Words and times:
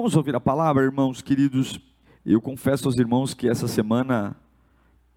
Vamos 0.00 0.16
ouvir 0.16 0.34
a 0.34 0.40
palavra, 0.40 0.82
irmãos 0.82 1.20
queridos. 1.20 1.78
Eu 2.24 2.40
confesso 2.40 2.88
aos 2.88 2.96
irmãos 2.96 3.34
que 3.34 3.46
essa 3.46 3.68
semana 3.68 4.34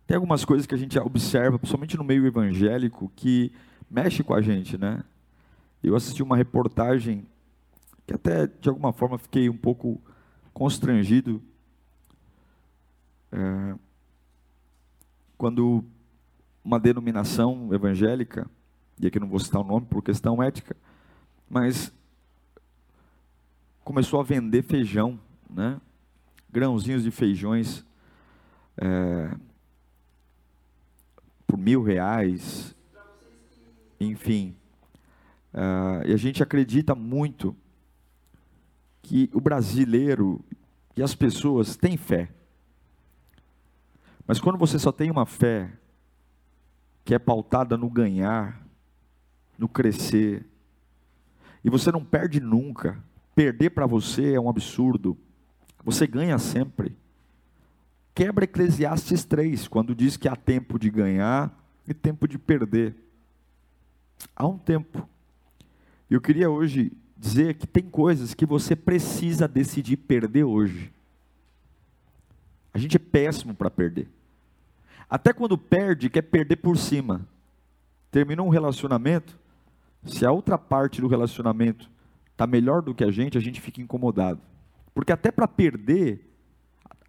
tem 0.06 0.16
algumas 0.16 0.44
coisas 0.44 0.68
que 0.68 0.76
a 0.76 0.78
gente 0.78 1.00
observa, 1.00 1.58
principalmente 1.58 1.96
no 1.96 2.04
meio 2.04 2.28
evangélico, 2.28 3.10
que 3.16 3.54
mexe 3.90 4.26
com 4.26 4.34
a 4.34 4.42
gente, 4.42 4.78
né? 4.78 5.02
Eu 5.82 5.96
assisti 5.96 6.22
uma 6.22 6.36
reportagem 6.36 7.26
que 8.06 8.14
até 8.14 8.46
de 8.46 8.68
alguma 8.68 8.92
forma 8.92 9.18
fiquei 9.18 9.50
um 9.50 9.56
pouco 9.56 10.02
constrangido 10.54 11.42
é, 13.32 13.76
quando 15.38 15.82
uma 16.62 16.78
denominação 16.78 17.74
evangélica, 17.74 18.52
e 19.00 19.08
aqui 19.08 19.18
não 19.18 19.30
vou 19.30 19.40
citar 19.40 19.62
o 19.62 19.66
nome 19.66 19.86
por 19.86 20.04
questão 20.04 20.44
ética, 20.44 20.76
mas 21.50 21.90
começou 23.84 24.20
a 24.20 24.24
vender 24.24 24.64
feijão, 24.64 25.20
né? 25.50 25.80
grãozinhos 26.52 27.04
de 27.04 27.12
feijões 27.12 27.86
é, 28.78 29.36
por 31.46 31.58
mil 31.58 31.82
reais, 31.82 32.76
enfim. 34.00 34.56
É, 35.54 36.10
e 36.10 36.14
a 36.14 36.18
gente 36.18 36.42
acredita 36.42 36.96
muito 36.96 37.56
que 39.02 39.30
o 39.34 39.42
brasileiro 39.42 40.44
e 40.96 41.04
as 41.04 41.14
pessoas 41.14 41.76
têm 41.76 41.98
fé. 41.98 42.30
Mas 44.26 44.40
quando 44.40 44.58
você 44.58 44.80
só 44.80 44.92
tem 44.92 45.12
uma 45.12 45.26
fé 45.26 45.72
que 47.04 47.14
é 47.14 47.20
pautada 47.20 47.76
no 47.76 47.90
ganhar, 47.90 48.66
no 49.58 49.68
crescer, 49.68 50.46
e 51.64 51.70
você 51.70 51.92
não 51.92 52.04
perde 52.04 52.40
nunca, 52.40 53.04
Perder 53.36 53.72
para 53.72 53.86
você 53.86 54.34
é 54.34 54.40
um 54.40 54.50
absurdo. 54.50 55.18
Você 55.84 56.06
ganha 56.06 56.38
sempre. 56.38 56.96
Quebra 58.14 58.46
Eclesiastes 58.46 59.26
3, 59.26 59.68
quando 59.68 59.96
diz 59.96 60.18
que 60.18 60.28
há 60.28 60.36
tempo 60.36 60.78
de 60.78 60.90
ganhar 60.90 61.52
e 61.88 61.94
tempo 61.94 62.28
de 62.28 62.38
perder. 62.38 62.96
Há 64.36 64.46
um 64.46 64.58
tempo. 64.58 65.08
Eu 66.10 66.22
queria 66.22 66.50
hoje 66.50 66.92
dizer 67.18 67.56
que 67.56 67.66
tem 67.66 67.84
coisas 67.84 68.34
que 68.34 68.46
você 68.46 68.76
precisa 68.76 69.48
decidir 69.48 69.98
perder 69.98 70.44
hoje. 70.44 70.94
A 72.74 72.78
gente 72.78 72.98
é 72.98 73.00
péssimo 73.00 73.56
para 73.56 73.70
perder. 73.70 74.10
Até 75.10 75.34
quando 75.34 75.58
perde, 75.58 76.10
quer 76.10 76.24
perder 76.24 76.58
por 76.58 76.78
cima. 76.78 77.28
Terminou 78.12 78.46
um 78.46 78.52
relacionamento, 78.52 79.40
se 80.06 80.26
a 80.26 80.32
outra 80.32 80.58
parte 80.58 81.02
do 81.02 81.08
relacionamento 81.08 81.90
está 82.44 82.48
melhor 82.48 82.82
do 82.82 82.94
que 82.94 83.04
a 83.04 83.12
gente, 83.12 83.38
a 83.38 83.42
gente 83.42 83.62
fica 83.62 83.82
incomodado. 83.82 84.42
Porque 84.94 85.12
até 85.12 85.32
para 85.32 85.48
perder, 85.48 86.30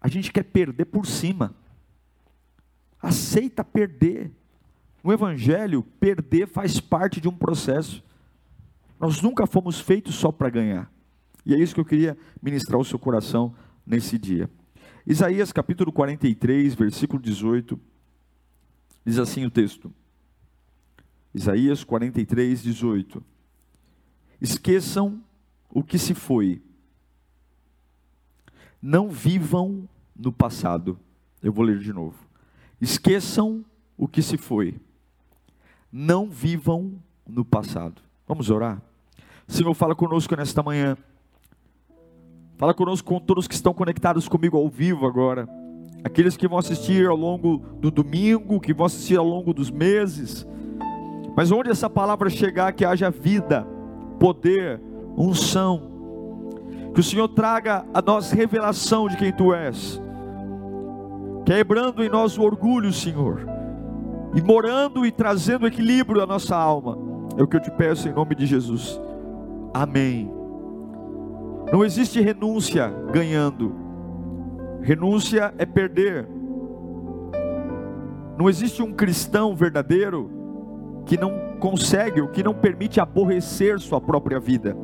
a 0.01 0.07
gente 0.07 0.31
quer 0.31 0.43
perder 0.43 0.85
por 0.85 1.05
cima. 1.05 1.53
Aceita 3.01 3.63
perder. 3.63 4.31
No 5.03 5.13
Evangelho, 5.13 5.83
perder 5.99 6.47
faz 6.47 6.79
parte 6.79 7.21
de 7.21 7.27
um 7.27 7.35
processo. 7.35 8.03
Nós 8.99 9.21
nunca 9.21 9.45
fomos 9.45 9.79
feitos 9.79 10.15
só 10.15 10.31
para 10.31 10.49
ganhar. 10.49 10.91
E 11.45 11.53
é 11.53 11.59
isso 11.59 11.75
que 11.75 11.81
eu 11.81 11.85
queria 11.85 12.17
ministrar 12.41 12.77
ao 12.77 12.83
seu 12.83 12.97
coração 12.97 13.53
nesse 13.85 14.17
dia. 14.17 14.49
Isaías 15.05 15.51
capítulo 15.51 15.91
43, 15.91 16.73
versículo 16.73 17.21
18, 17.21 17.79
diz 19.05 19.19
assim 19.19 19.45
o 19.45 19.51
texto. 19.51 19.93
Isaías 21.31 21.83
43, 21.83 22.63
18. 22.63 23.34
Esqueçam 24.41 25.21
o 25.69 25.83
que 25.83 25.97
se 25.97 26.13
foi. 26.13 26.61
Não 28.81 29.09
vivam 29.09 29.87
no 30.15 30.31
passado. 30.31 30.99
Eu 31.41 31.51
vou 31.51 31.65
ler 31.65 31.79
de 31.79 31.91
novo. 31.91 32.17
Esqueçam 32.79 33.63
o 33.97 34.07
que 34.07 34.21
se 34.21 34.37
foi. 34.37 34.79
Não 35.91 36.29
vivam 36.29 36.93
no 37.25 37.43
passado. 37.43 38.01
Vamos 38.27 38.49
orar? 38.49 38.81
Senhor, 39.47 39.73
fala 39.73 39.95
conosco 39.95 40.35
nesta 40.35 40.61
manhã. 40.63 40.97
Fala 42.57 42.73
conosco 42.73 43.07
com 43.07 43.19
todos 43.19 43.47
que 43.47 43.53
estão 43.53 43.73
conectados 43.73 44.27
comigo 44.27 44.57
ao 44.57 44.69
vivo 44.69 45.05
agora. 45.05 45.47
Aqueles 46.03 46.37
que 46.37 46.47
vão 46.47 46.57
assistir 46.57 47.07
ao 47.07 47.17
longo 47.17 47.57
do 47.79 47.91
domingo, 47.91 48.61
que 48.61 48.73
vão 48.73 48.85
assistir 48.85 49.17
ao 49.17 49.25
longo 49.25 49.53
dos 49.53 49.69
meses. 49.69 50.45
Mas 51.35 51.51
onde 51.51 51.69
essa 51.69 51.89
palavra 51.89 52.29
chegar, 52.29 52.71
que 52.71 52.85
haja 52.85 53.09
vida, 53.09 53.67
poder, 54.19 54.81
unção. 55.17 55.93
Que 56.93 56.99
o 56.99 57.03
Senhor 57.03 57.27
traga 57.27 57.85
a 57.93 58.01
nós 58.01 58.31
revelação 58.31 59.07
de 59.07 59.17
quem 59.17 59.31
Tu 59.31 59.53
és, 59.53 60.01
quebrando 61.45 62.03
em 62.03 62.09
nós 62.09 62.37
o 62.37 62.41
orgulho, 62.41 62.91
Senhor, 62.93 63.45
e 64.33 64.41
morando 64.41 65.05
e 65.05 65.11
trazendo 65.11 65.67
equilíbrio 65.67 66.21
à 66.21 66.25
nossa 66.25 66.55
alma. 66.55 66.97
É 67.37 67.43
o 67.43 67.47
que 67.47 67.57
eu 67.57 67.61
te 67.61 67.71
peço 67.71 68.07
em 68.07 68.13
nome 68.13 68.33
de 68.33 68.45
Jesus. 68.45 68.99
Amém. 69.73 70.31
Não 71.71 71.83
existe 71.83 72.21
renúncia 72.21 72.87
ganhando. 73.11 73.75
Renúncia 74.81 75.53
é 75.57 75.65
perder. 75.65 76.27
Não 78.37 78.49
existe 78.49 78.81
um 78.81 78.93
cristão 78.93 79.55
verdadeiro 79.55 80.29
que 81.05 81.17
não 81.17 81.57
consegue, 81.59 82.21
o 82.21 82.27
que 82.27 82.43
não 82.43 82.53
permite 82.53 82.99
aborrecer 82.99 83.79
sua 83.79 84.01
própria 84.01 84.39
vida. 84.39 84.75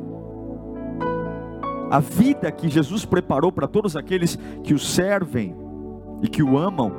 A 1.90 1.98
vida 1.98 2.50
que 2.50 2.68
Jesus 2.68 3.04
preparou 3.04 3.52
para 3.52 3.68
todos 3.68 3.96
aqueles 3.96 4.38
que 4.62 4.72
o 4.72 4.78
servem 4.78 5.54
e 6.22 6.28
que 6.28 6.42
o 6.42 6.56
amam, 6.56 6.92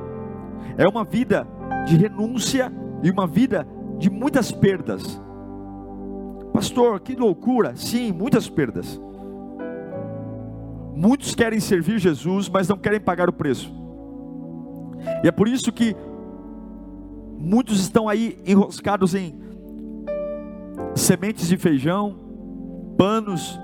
é 0.78 0.88
uma 0.88 1.04
vida 1.04 1.48
de 1.88 1.96
renúncia 1.96 2.72
e 3.02 3.10
uma 3.10 3.26
vida 3.26 3.68
de 3.98 4.10
muitas 4.10 4.52
perdas. 4.52 5.22
Pastor, 6.54 7.00
que 7.00 7.16
loucura! 7.16 7.76
Sim, 7.76 8.12
muitas 8.12 8.48
perdas. 8.48 9.02
Muitos 10.96 11.34
querem 11.34 11.60
servir 11.60 11.98
Jesus, 11.98 12.48
mas 12.48 12.68
não 12.68 12.78
querem 12.78 13.00
pagar 13.00 13.28
o 13.28 13.34
preço. 13.34 13.74
E 15.24 15.28
é 15.28 15.32
por 15.32 15.48
isso 15.48 15.72
que 15.72 15.96
muitos 17.38 17.80
estão 17.80 18.08
aí 18.08 18.38
enroscados 18.46 19.16
em 19.16 19.36
sementes 20.96 21.48
de 21.48 21.58
feijão, 21.58 22.16
panos, 22.98 23.60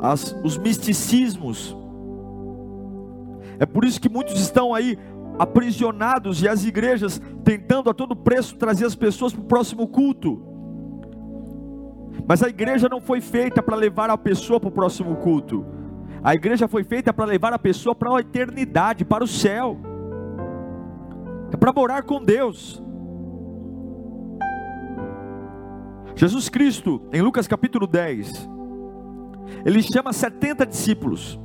as, 0.00 0.36
os 0.42 0.58
misticismos. 0.58 1.76
É 3.58 3.66
por 3.66 3.84
isso 3.84 4.00
que 4.00 4.08
muitos 4.08 4.40
estão 4.40 4.74
aí 4.74 4.98
aprisionados 5.38 6.42
e 6.42 6.48
as 6.48 6.64
igrejas 6.64 7.20
tentando 7.44 7.88
a 7.88 7.94
todo 7.94 8.14
preço 8.14 8.56
trazer 8.56 8.84
as 8.84 8.94
pessoas 8.94 9.32
para 9.32 9.42
o 9.42 9.46
próximo 9.46 9.86
culto. 9.86 10.42
Mas 12.26 12.42
a 12.42 12.48
igreja 12.48 12.88
não 12.88 13.00
foi 13.00 13.20
feita 13.20 13.62
para 13.62 13.76
levar 13.76 14.10
a 14.10 14.18
pessoa 14.18 14.60
para 14.60 14.68
o 14.68 14.72
próximo 14.72 15.16
culto. 15.16 15.64
A 16.22 16.34
igreja 16.34 16.68
foi 16.68 16.84
feita 16.84 17.12
para 17.12 17.24
levar 17.24 17.52
a 17.52 17.58
pessoa 17.58 17.94
para 17.94 18.16
a 18.16 18.20
eternidade, 18.20 19.04
para 19.04 19.24
o 19.24 19.28
céu. 19.28 19.76
É 21.52 21.56
para 21.56 21.72
morar 21.72 22.02
com 22.04 22.24
Deus. 22.24 22.82
Jesus 26.16 26.48
Cristo, 26.48 27.02
em 27.12 27.20
Lucas 27.20 27.46
capítulo 27.46 27.86
10, 27.86 28.48
ele 29.64 29.82
chama 29.82 30.12
70 30.12 30.66
discípulos, 30.66 31.38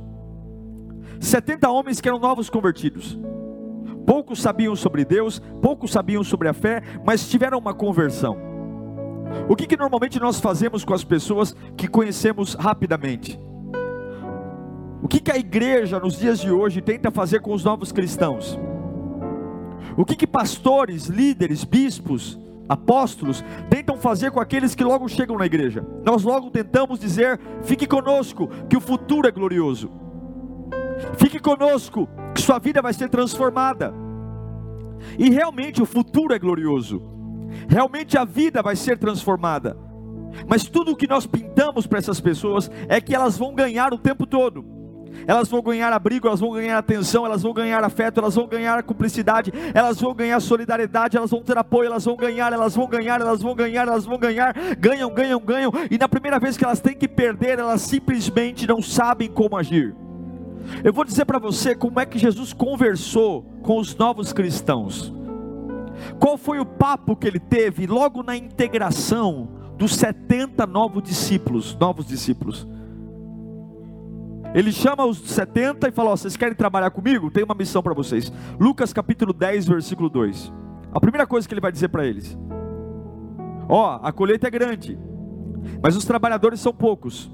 70 1.20 1.68
homens 1.68 2.00
que 2.00 2.08
eram 2.08 2.18
novos 2.18 2.48
convertidos. 2.48 3.18
Poucos 4.06 4.40
sabiam 4.40 4.74
sobre 4.74 5.04
Deus, 5.04 5.40
poucos 5.60 5.90
sabiam 5.90 6.24
sobre 6.24 6.48
a 6.48 6.54
fé, 6.54 6.82
mas 7.04 7.28
tiveram 7.28 7.58
uma 7.58 7.74
conversão. 7.74 8.38
O 9.48 9.54
que, 9.54 9.66
que 9.66 9.76
normalmente 9.76 10.18
nós 10.18 10.40
fazemos 10.40 10.84
com 10.84 10.94
as 10.94 11.04
pessoas 11.04 11.54
que 11.76 11.86
conhecemos 11.86 12.54
rapidamente? 12.54 13.38
O 15.02 15.08
que, 15.08 15.20
que 15.20 15.30
a 15.30 15.36
igreja 15.36 16.00
nos 16.00 16.18
dias 16.18 16.40
de 16.40 16.50
hoje 16.50 16.80
tenta 16.80 17.10
fazer 17.10 17.40
com 17.40 17.52
os 17.52 17.62
novos 17.62 17.92
cristãos? 17.92 18.58
O 19.98 20.04
que, 20.04 20.14
que 20.14 20.28
pastores, 20.28 21.06
líderes, 21.06 21.64
bispos, 21.64 22.38
apóstolos 22.68 23.44
tentam 23.68 23.96
fazer 23.96 24.30
com 24.30 24.38
aqueles 24.38 24.72
que 24.72 24.84
logo 24.84 25.08
chegam 25.08 25.36
na 25.36 25.44
igreja. 25.44 25.84
Nós 26.04 26.22
logo 26.22 26.52
tentamos 26.52 27.00
dizer: 27.00 27.40
fique 27.64 27.84
conosco, 27.84 28.48
que 28.70 28.76
o 28.76 28.80
futuro 28.80 29.26
é 29.26 29.32
glorioso. 29.32 29.90
Fique 31.16 31.40
conosco, 31.40 32.08
que 32.32 32.40
sua 32.40 32.60
vida 32.60 32.80
vai 32.80 32.92
ser 32.92 33.08
transformada. 33.08 33.92
E 35.18 35.30
realmente 35.30 35.82
o 35.82 35.86
futuro 35.86 36.32
é 36.32 36.38
glorioso. 36.38 37.02
Realmente 37.68 38.16
a 38.16 38.24
vida 38.24 38.62
vai 38.62 38.76
ser 38.76 38.98
transformada. 38.98 39.76
Mas 40.46 40.64
tudo 40.64 40.92
o 40.92 40.96
que 40.96 41.08
nós 41.08 41.26
pintamos 41.26 41.88
para 41.88 41.98
essas 41.98 42.20
pessoas 42.20 42.70
é 42.88 43.00
que 43.00 43.16
elas 43.16 43.36
vão 43.36 43.52
ganhar 43.52 43.92
o 43.92 43.98
tempo 43.98 44.26
todo. 44.26 44.77
Elas 45.26 45.48
vão 45.48 45.62
ganhar 45.62 45.92
abrigo, 45.92 46.26
elas 46.26 46.40
vão 46.40 46.52
ganhar 46.52 46.78
atenção, 46.78 47.26
elas 47.26 47.42
vão 47.42 47.52
ganhar 47.52 47.82
afeto, 47.84 48.18
elas 48.18 48.34
vão 48.34 48.46
ganhar 48.46 48.82
cumplicidade, 48.82 49.52
elas 49.74 50.00
vão 50.00 50.14
ganhar 50.14 50.40
solidariedade, 50.40 51.16
elas 51.16 51.30
vão 51.30 51.42
ter 51.42 51.58
apoio, 51.58 51.86
elas 51.86 52.04
vão 52.04 52.16
ganhar, 52.16 52.52
elas 52.52 52.74
vão 52.74 52.86
ganhar, 52.86 53.20
elas 53.20 53.42
vão 53.42 53.54
ganhar, 53.54 53.86
elas 53.86 54.04
vão 54.04 54.18
ganhar, 54.18 54.54
ganham, 54.78 55.10
ganham, 55.12 55.40
ganham, 55.40 55.72
e 55.90 55.98
na 55.98 56.08
primeira 56.08 56.38
vez 56.38 56.56
que 56.56 56.64
elas 56.64 56.80
têm 56.80 56.94
que 56.94 57.08
perder, 57.08 57.58
elas 57.58 57.82
simplesmente 57.82 58.66
não 58.66 58.80
sabem 58.80 59.28
como 59.28 59.56
agir. 59.56 59.94
Eu 60.84 60.92
vou 60.92 61.04
dizer 61.04 61.24
para 61.24 61.38
você 61.38 61.74
como 61.74 61.98
é 61.98 62.06
que 62.06 62.18
Jesus 62.18 62.52
conversou 62.52 63.42
com 63.62 63.78
os 63.78 63.94
novos 63.96 64.32
cristãos. 64.32 65.12
Qual 66.18 66.36
foi 66.36 66.58
o 66.58 66.66
papo 66.66 67.16
que 67.16 67.26
ele 67.26 67.40
teve 67.40 67.86
logo 67.86 68.22
na 68.22 68.36
integração 68.36 69.48
dos 69.76 69.94
70 69.94 70.66
novos 70.66 71.02
discípulos, 71.02 71.76
novos 71.76 72.06
discípulos? 72.06 72.66
Ele 74.54 74.72
chama 74.72 75.04
os 75.04 75.18
70 75.18 75.88
e 75.88 75.92
fala: 75.92 76.12
oh, 76.12 76.16
vocês 76.16 76.36
querem 76.36 76.54
trabalhar 76.54 76.90
comigo? 76.90 77.30
Tem 77.30 77.44
uma 77.44 77.54
missão 77.54 77.82
para 77.82 77.94
vocês. 77.94 78.32
Lucas 78.58 78.92
capítulo 78.92 79.32
10, 79.32 79.66
versículo 79.66 80.08
2. 80.08 80.52
A 80.92 81.00
primeira 81.00 81.26
coisa 81.26 81.46
que 81.46 81.54
ele 81.54 81.60
vai 81.60 81.70
dizer 81.70 81.88
para 81.88 82.06
eles: 82.06 82.36
Ó, 83.68 84.00
oh, 84.00 84.06
a 84.06 84.12
colheita 84.12 84.46
é 84.46 84.50
grande, 84.50 84.98
mas 85.82 85.96
os 85.96 86.04
trabalhadores 86.04 86.60
são 86.60 86.72
poucos. 86.72 87.30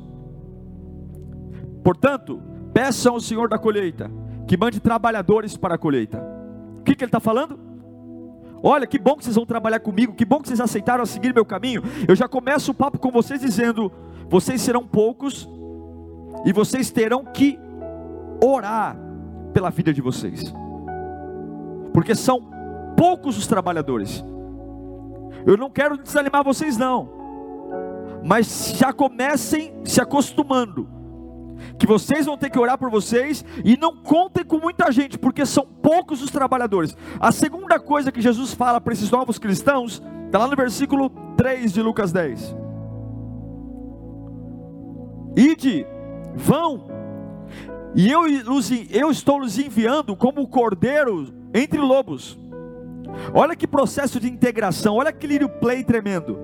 Portanto, 1.82 2.42
peçam 2.72 3.14
ao 3.14 3.20
Senhor 3.20 3.48
da 3.48 3.58
colheita 3.58 4.10
que 4.46 4.56
mande 4.56 4.80
trabalhadores 4.80 5.56
para 5.56 5.74
a 5.74 5.78
colheita. 5.78 6.22
O 6.78 6.82
que, 6.82 6.94
que 6.94 7.04
ele 7.04 7.08
está 7.08 7.20
falando? 7.20 7.58
Olha, 8.62 8.86
que 8.86 8.98
bom 8.98 9.14
que 9.16 9.24
vocês 9.24 9.36
vão 9.36 9.46
trabalhar 9.46 9.78
comigo, 9.78 10.14
que 10.14 10.24
bom 10.24 10.40
que 10.40 10.48
vocês 10.48 10.60
aceitaram 10.60 11.02
a 11.02 11.06
seguir 11.06 11.34
meu 11.34 11.44
caminho. 11.44 11.82
Eu 12.08 12.16
já 12.16 12.26
começo 12.26 12.72
o 12.72 12.74
papo 12.74 12.98
com 12.98 13.10
vocês 13.10 13.40
dizendo: 13.40 13.92
vocês 14.28 14.60
serão 14.60 14.86
poucos, 14.86 15.48
e 16.44 16.52
vocês 16.52 16.90
terão 16.90 17.24
que 17.24 17.58
orar 18.42 18.96
pela 19.52 19.70
vida 19.70 19.92
de 19.92 20.00
vocês, 20.00 20.52
porque 21.92 22.14
são 22.14 22.40
poucos 22.96 23.38
os 23.38 23.46
trabalhadores. 23.46 24.24
Eu 25.46 25.56
não 25.56 25.70
quero 25.70 25.98
desanimar 25.98 26.42
vocês, 26.42 26.76
não, 26.76 27.08
mas 28.24 28.74
já 28.76 28.92
comecem 28.92 29.74
se 29.84 30.00
acostumando 30.00 30.88
que 31.78 31.86
vocês 31.86 32.26
vão 32.26 32.36
ter 32.36 32.50
que 32.50 32.58
orar 32.58 32.78
por 32.78 32.90
vocês 32.90 33.44
e 33.64 33.76
não 33.76 33.96
contem 33.96 34.44
com 34.44 34.58
muita 34.58 34.90
gente, 34.92 35.18
porque 35.18 35.44
são 35.44 35.66
poucos 35.66 36.22
os 36.22 36.30
trabalhadores. 36.30 36.96
A 37.18 37.32
segunda 37.32 37.78
coisa 37.78 38.12
que 38.12 38.20
Jesus 38.20 38.54
fala 38.54 38.80
para 38.80 38.92
esses 38.92 39.10
novos 39.10 39.38
cristãos, 39.38 40.02
está 40.26 40.38
lá 40.38 40.46
no 40.46 40.56
versículo 40.56 41.10
3 41.36 41.72
de 41.72 41.82
Lucas 41.82 42.12
10. 42.12 42.56
Ide, 45.36 45.86
vão, 46.36 46.86
e 47.94 48.10
eu, 48.10 48.22
eu 48.90 49.10
estou 49.10 49.40
os 49.40 49.56
enviando 49.56 50.16
como 50.16 50.48
cordeiro 50.48 51.28
entre 51.54 51.78
lobos. 51.78 52.38
Olha 53.32 53.54
que 53.54 53.68
processo 53.68 54.18
de 54.18 54.28
integração, 54.28 54.96
olha 54.96 55.12
que 55.12 55.26
lírio 55.26 55.48
play 55.48 55.84
tremendo. 55.84 56.36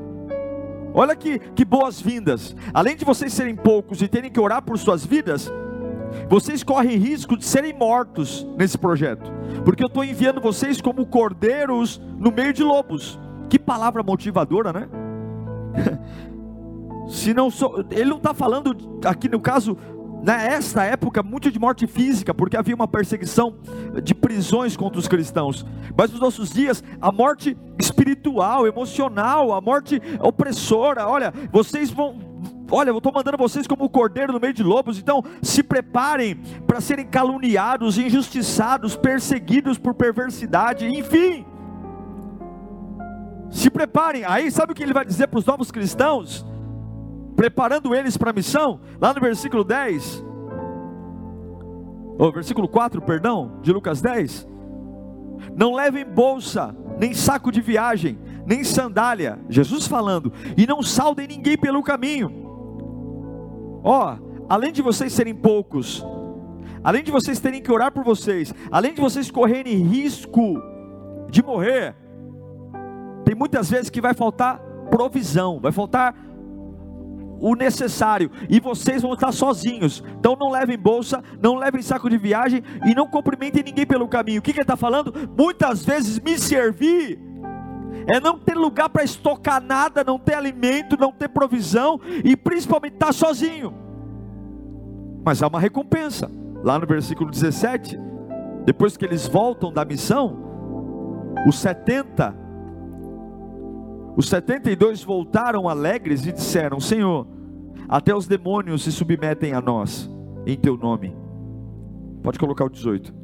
Olha 0.95 1.17
que, 1.17 1.39
que 1.39 1.65
boas-vindas. 1.65 2.55
Além 2.73 2.97
de 2.97 3.05
vocês 3.05 3.33
serem 3.33 3.57
poucos 3.57 4.01
e 4.01 4.09
terem 4.09 4.31
que 4.31 4.39
orar 4.39 4.63
por 4.63 4.79
suas 4.79 5.05
vidas, 5.05 5.51
vocês 6.29 6.63
correm 6.63 6.97
risco 6.99 7.37
de 7.37 7.45
serem 7.45 7.73
mortos 7.73 8.47
nesse 8.57 8.79
projeto, 8.79 9.31
porque 9.65 9.83
eu 9.83 9.89
estou 9.89 10.05
enviando 10.05 10.41
vocês 10.41 10.81
como 10.81 11.07
cordeiros 11.07 12.01
no 12.19 12.31
meio 12.31 12.53
de 12.53 12.63
lobos. 12.63 13.19
Que 13.49 13.59
palavra 13.59 14.03
motivadora, 14.03 14.73
né? 14.73 14.89
Se 17.11 17.35
não 17.35 17.51
sou, 17.51 17.85
ele 17.91 18.09
não 18.09 18.19
está 18.19 18.33
falando 18.33 19.01
aqui 19.05 19.29
no 19.29 19.41
caso 19.41 19.77
nesta 20.23 20.85
época 20.85 21.23
muito 21.23 21.51
de 21.51 21.59
morte 21.59 21.87
física, 21.87 22.33
porque 22.33 22.57
havia 22.57 22.75
uma 22.75 22.87
perseguição 22.87 23.57
de 24.03 24.15
prisões 24.15 24.77
contra 24.77 25.01
os 25.01 25.09
cristãos. 25.09 25.67
Mas 25.97 26.13
nos 26.13 26.21
nossos 26.21 26.51
dias, 26.51 26.85
a 27.01 27.11
morte 27.11 27.57
espiritual, 27.79 28.65
emocional, 28.65 29.53
a 29.53 29.61
morte 29.61 30.01
opressora. 30.21 31.09
Olha, 31.09 31.35
vocês 31.51 31.91
vão 31.91 32.31
Olha, 32.73 32.91
eu 32.91 32.99
estou 32.99 33.13
mandando 33.13 33.37
vocês 33.37 33.67
como 33.67 33.91
cordeiro 33.91 34.33
no 34.33 34.39
meio 34.39 34.55
de 34.55 34.63
lobos, 34.63 34.97
então 34.97 35.25
se 35.43 35.61
preparem 35.61 36.37
para 36.69 36.81
serem 36.81 37.05
caluniados, 37.05 37.99
injustiçados, 37.99 38.95
perseguidos 38.95 39.77
por 39.77 39.93
perversidade, 39.93 40.87
enfim. 40.87 41.45
Se 43.51 43.69
preparem. 43.69 44.25
Aí 44.25 44.49
sabe 44.53 44.71
o 44.71 44.75
que 44.77 44.85
ele 44.85 44.93
vai 44.93 45.05
dizer 45.05 45.27
para 45.27 45.41
os 45.41 45.45
novos 45.45 45.73
cristãos? 45.73 46.47
Preparando 47.41 47.95
eles 47.95 48.19
para 48.19 48.29
a 48.29 48.35
missão, 48.35 48.83
lá 49.01 49.15
no 49.15 49.21
versículo 49.23 49.65
10, 49.65 50.23
ou 52.19 52.31
versículo 52.31 52.69
4, 52.69 53.01
perdão, 53.01 53.59
de 53.63 53.73
Lucas 53.73 54.03
10. 54.03 54.47
Não 55.57 55.73
levem 55.73 56.05
bolsa, 56.05 56.77
nem 56.99 57.15
saco 57.15 57.51
de 57.51 57.63
viagem, 57.63 58.19
nem 58.45 58.63
sandália, 58.63 59.39
Jesus 59.49 59.87
falando, 59.87 60.31
e 60.55 60.67
não 60.67 60.83
saudem 60.83 61.27
ninguém 61.27 61.57
pelo 61.57 61.83
caminho. 61.83 62.31
Ó, 63.83 64.17
oh, 64.19 64.45
além 64.47 64.71
de 64.71 64.83
vocês 64.83 65.11
serem 65.11 65.35
poucos, 65.35 66.05
além 66.85 67.03
de 67.03 67.11
vocês 67.11 67.41
terem 67.41 67.63
que 67.63 67.73
orar 67.73 67.91
por 67.91 68.05
vocês, 68.05 68.55
além 68.71 68.93
de 68.93 69.01
vocês 69.01 69.31
correrem 69.31 69.79
risco 69.79 70.63
de 71.31 71.43
morrer, 71.43 71.97
tem 73.25 73.35
muitas 73.35 73.71
vezes 73.71 73.89
que 73.89 74.03
vai 74.03 74.13
faltar 74.13 74.61
provisão, 74.91 75.59
vai 75.59 75.73
faltar 75.73 76.15
o 77.41 77.55
necessário 77.55 78.31
e 78.49 78.61
vocês 78.61 79.03
vão 79.03 79.15
estar 79.15 79.33
sozinhos. 79.33 80.05
Então 80.19 80.37
não 80.39 80.51
levem 80.51 80.79
bolsa, 80.79 81.23
não 81.43 81.57
levem 81.57 81.83
saco 81.83 82.11
de 82.11 82.19
viagem 82.19 82.63
e 82.85 82.95
não 82.95 83.07
cumprimentem 83.07 83.63
ninguém 83.63 83.87
pelo 83.87 84.07
caminho. 84.07 84.41
O 84.41 84.43
que, 84.43 84.53
que 84.53 84.59
ele 84.59 84.65
está 84.65 84.77
falando? 84.77 85.13
Muitas 85.37 85.85
vezes 85.85 86.21
me 86.21 86.39
servir 86.39 87.19
é 88.07 88.21
não 88.21 88.39
ter 88.39 88.55
lugar 88.55 88.89
para 88.89 89.03
estocar 89.03 89.63
nada, 89.63 90.05
não 90.05 90.19
ter 90.19 90.35
alimento, 90.35 90.97
não 90.99 91.13
ter 91.13 91.29
provisão 91.29 92.01
e 92.25 92.37
principalmente 92.37 92.95
estar 92.95 93.13
sozinho. 93.13 93.75
Mas 95.25 95.43
há 95.43 95.49
uma 95.49 95.61
recompensa. 95.61 96.31
Lá 96.63 96.79
no 96.79 96.87
versículo 96.87 97.31
17, 97.31 97.99
depois 98.65 98.97
que 98.97 99.05
eles 99.05 99.27
voltam 99.27 99.73
da 99.73 99.85
missão, 99.85 100.39
os 101.47 101.59
70 101.59 102.50
os 104.17 104.29
72 104.29 105.03
voltaram 105.03 105.69
alegres 105.69 106.27
e 106.27 106.33
disseram: 106.33 106.81
Senhor, 106.81 107.27
até 107.89 108.15
os 108.15 108.27
demônios 108.27 108.83
se 108.83 108.93
submetem 108.93 109.53
a 109.53 109.61
nós, 109.61 110.11
em 110.47 110.57
teu 110.57 110.77
nome. 110.77 111.17
Pode 112.23 112.39
colocar 112.39 112.65
o 112.65 112.71
18. 112.71 113.15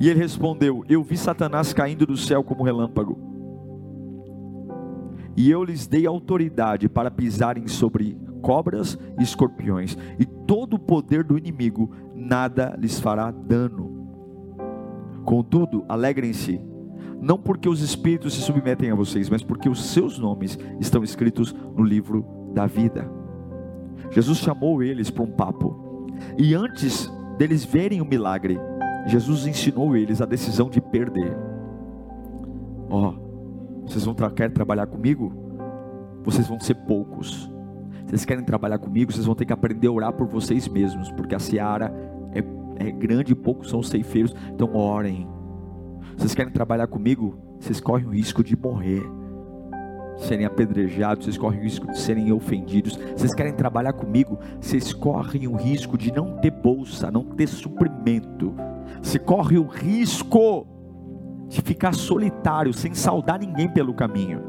E 0.00 0.08
ele 0.08 0.18
respondeu: 0.18 0.84
Eu 0.88 1.02
vi 1.02 1.16
Satanás 1.16 1.72
caindo 1.72 2.06
do 2.06 2.16
céu 2.16 2.42
como 2.42 2.62
relâmpago. 2.62 3.18
E 5.36 5.50
eu 5.50 5.64
lhes 5.64 5.86
dei 5.86 6.06
autoridade 6.06 6.88
para 6.88 7.10
pisarem 7.10 7.66
sobre 7.68 8.18
cobras 8.42 8.98
e 9.18 9.22
escorpiões, 9.22 9.96
e 10.18 10.24
todo 10.24 10.74
o 10.74 10.78
poder 10.78 11.22
do 11.22 11.38
inimigo 11.38 11.90
nada 12.14 12.76
lhes 12.78 12.98
fará 12.98 13.30
dano. 13.30 14.08
Contudo, 15.24 15.84
alegrem-se 15.88 16.60
não 17.20 17.38
porque 17.38 17.68
os 17.68 17.82
espíritos 17.82 18.34
se 18.34 18.40
submetem 18.40 18.90
a 18.90 18.94
vocês, 18.94 19.28
mas 19.28 19.42
porque 19.42 19.68
os 19.68 19.84
seus 19.84 20.18
nomes 20.18 20.58
estão 20.80 21.04
escritos 21.04 21.54
no 21.76 21.84
livro 21.84 22.24
da 22.54 22.66
vida. 22.66 23.10
Jesus 24.10 24.38
chamou 24.38 24.82
eles 24.82 25.10
para 25.10 25.22
um 25.22 25.30
papo, 25.30 26.06
e 26.38 26.54
antes 26.54 27.12
deles 27.36 27.64
verem 27.64 28.00
o 28.00 28.06
milagre, 28.06 28.58
Jesus 29.06 29.46
ensinou 29.46 29.96
eles 29.96 30.20
a 30.20 30.26
decisão 30.26 30.70
de 30.70 30.80
perder. 30.80 31.36
Ó, 32.88 33.12
oh, 33.14 33.86
vocês 33.86 34.04
vão 34.04 34.14
tra 34.14 34.30
querer 34.30 34.50
trabalhar 34.50 34.86
comigo? 34.86 35.32
Vocês 36.24 36.48
vão 36.48 36.58
ser 36.58 36.74
poucos. 36.74 37.50
Vocês 38.06 38.24
querem 38.24 38.44
trabalhar 38.44 38.78
comigo? 38.78 39.12
Vocês 39.12 39.26
vão 39.26 39.34
ter 39.34 39.44
que 39.44 39.52
aprender 39.52 39.88
a 39.88 39.92
orar 39.92 40.12
por 40.12 40.26
vocês 40.26 40.66
mesmos, 40.68 41.10
porque 41.12 41.34
a 41.34 41.38
seara 41.38 41.92
é, 42.34 42.42
é 42.84 42.90
grande 42.90 43.32
e 43.32 43.36
poucos 43.36 43.70
são 43.70 43.80
os 43.80 43.88
ceifeiros. 43.88 44.34
Então 44.52 44.74
orem 44.74 45.28
vocês 46.16 46.34
querem 46.34 46.52
trabalhar 46.52 46.86
comigo? 46.86 47.38
Vocês 47.58 47.80
correm 47.80 48.06
o 48.06 48.10
risco 48.10 48.42
de 48.42 48.56
morrer, 48.56 49.02
serem 50.16 50.46
apedrejados, 50.46 51.24
vocês 51.24 51.38
correm 51.38 51.60
o 51.60 51.62
risco 51.62 51.86
de 51.86 51.98
serem 51.98 52.32
ofendidos. 52.32 52.98
Vocês 53.16 53.34
querem 53.34 53.52
trabalhar 53.52 53.92
comigo? 53.92 54.38
Vocês 54.60 54.92
correm 54.92 55.46
o 55.46 55.56
risco 55.56 55.96
de 55.96 56.12
não 56.12 56.38
ter 56.38 56.50
bolsa, 56.50 57.10
não 57.10 57.24
ter 57.24 57.46
suprimento. 57.46 58.54
Você 59.02 59.18
corre 59.18 59.58
o 59.58 59.66
risco 59.66 60.66
de 61.48 61.60
ficar 61.62 61.94
solitário, 61.94 62.72
sem 62.72 62.94
saudar 62.94 63.38
ninguém 63.38 63.68
pelo 63.68 63.94
caminho. 63.94 64.42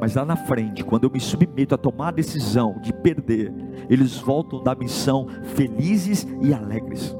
Mas 0.00 0.14
lá 0.14 0.24
na 0.24 0.36
frente, 0.36 0.84
quando 0.84 1.04
eu 1.04 1.10
me 1.10 1.20
submeto 1.20 1.74
a 1.74 1.78
tomar 1.78 2.08
a 2.08 2.12
decisão 2.12 2.78
de 2.80 2.92
perder, 2.92 3.52
eles 3.88 4.16
voltam 4.16 4.62
da 4.62 4.74
missão 4.74 5.26
felizes 5.54 6.26
e 6.42 6.52
alegres. 6.52 7.16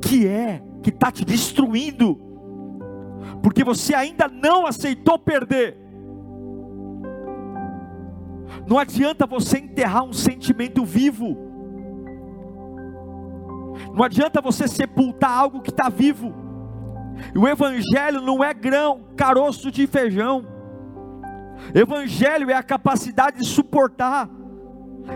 Que 0.00 0.26
é 0.26 0.62
que 0.82 0.90
está 0.90 1.10
te 1.10 1.24
destruindo? 1.24 2.18
Porque 3.42 3.62
você 3.62 3.94
ainda 3.94 4.28
não 4.28 4.66
aceitou 4.66 5.18
perder. 5.18 5.76
Não 8.66 8.78
adianta 8.78 9.26
você 9.26 9.58
enterrar 9.58 10.04
um 10.04 10.12
sentimento 10.12 10.84
vivo. 10.84 11.36
Não 13.94 14.04
adianta 14.04 14.40
você 14.40 14.68
sepultar 14.68 15.30
algo 15.30 15.60
que 15.60 15.70
está 15.70 15.88
vivo. 15.88 16.34
O 17.36 17.46
Evangelho 17.46 18.20
não 18.20 18.42
é 18.42 18.52
grão, 18.54 19.00
caroço 19.16 19.70
de 19.70 19.86
feijão. 19.86 20.46
Evangelho 21.74 22.50
é 22.50 22.54
a 22.54 22.62
capacidade 22.62 23.38
de 23.38 23.46
suportar. 23.46 24.28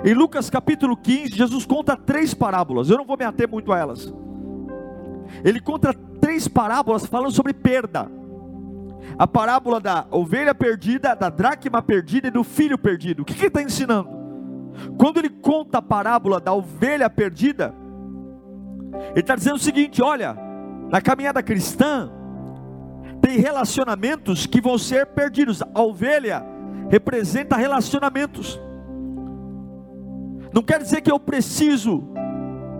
Em 0.04 0.14
Lucas 0.14 0.50
capítulo 0.50 0.96
15, 0.96 1.36
Jesus 1.36 1.66
conta 1.66 1.96
três 1.96 2.34
parábolas. 2.34 2.90
Eu 2.90 2.98
não 2.98 3.06
vou 3.06 3.16
me 3.16 3.24
ater 3.24 3.48
muito 3.48 3.72
a 3.72 3.78
elas. 3.78 4.12
Ele 5.42 5.60
conta 5.60 5.94
três 6.20 6.46
parábolas 6.46 7.06
falando 7.06 7.32
sobre 7.32 7.52
perda. 7.52 8.10
A 9.18 9.26
parábola 9.26 9.80
da 9.80 10.06
ovelha 10.10 10.54
perdida, 10.54 11.14
da 11.14 11.28
dracma 11.28 11.82
perdida 11.82 12.28
e 12.28 12.30
do 12.30 12.42
filho 12.42 12.78
perdido. 12.78 13.22
O 13.22 13.24
que, 13.24 13.34
que 13.34 13.40
ele 13.40 13.48
está 13.48 13.62
ensinando? 13.62 14.08
Quando 14.98 15.18
ele 15.18 15.30
conta 15.30 15.78
a 15.78 15.82
parábola 15.82 16.40
da 16.40 16.52
ovelha 16.52 17.08
perdida, 17.08 17.74
ele 19.10 19.20
está 19.20 19.36
dizendo 19.36 19.56
o 19.56 19.60
seguinte: 19.60 20.02
olha, 20.02 20.36
na 20.90 21.00
caminhada 21.00 21.42
cristã, 21.42 22.10
tem 23.20 23.38
relacionamentos 23.38 24.46
que 24.46 24.60
vão 24.60 24.78
ser 24.78 25.06
perdidos. 25.06 25.62
A 25.62 25.82
ovelha 25.82 26.44
representa 26.88 27.56
relacionamentos. 27.56 28.60
Não 30.52 30.62
quer 30.62 30.80
dizer 30.80 31.00
que 31.00 31.10
eu 31.10 31.18
preciso 31.18 32.04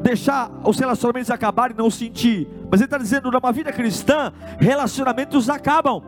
deixar 0.04 0.50
os 0.62 0.78
relacionamentos 0.78 1.30
acabarem 1.30 1.74
e 1.74 1.78
não 1.78 1.90
sentir. 1.90 2.46
Mas 2.70 2.80
ele 2.80 2.84
está 2.84 2.98
dizendo, 2.98 3.30
numa 3.30 3.52
vida 3.52 3.72
cristã, 3.72 4.32
relacionamentos 4.58 5.48
acabam. 5.48 6.02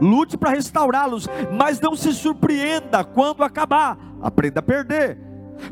Lute 0.00 0.38
para 0.38 0.50
restaurá-los, 0.50 1.28
mas 1.52 1.78
não 1.78 1.94
se 1.94 2.14
surpreenda 2.14 3.04
quando 3.04 3.44
acabar. 3.44 3.98
Aprenda 4.22 4.60
a 4.60 4.62
perder. 4.62 5.18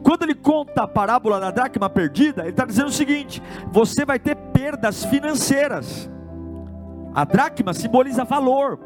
Quando 0.02 0.24
ele 0.24 0.34
conta 0.34 0.82
a 0.82 0.88
parábola 0.88 1.40
da 1.40 1.50
dracma 1.50 1.88
perdida, 1.88 2.42
ele 2.42 2.50
está 2.50 2.66
dizendo 2.66 2.88
o 2.88 2.92
seguinte: 2.92 3.42
você 3.72 4.04
vai 4.04 4.18
ter 4.18 4.36
perdas 4.52 5.04
financeiras. 5.04 6.10
A 7.14 7.24
dracma 7.24 7.72
simboliza 7.72 8.24
valor. 8.24 8.78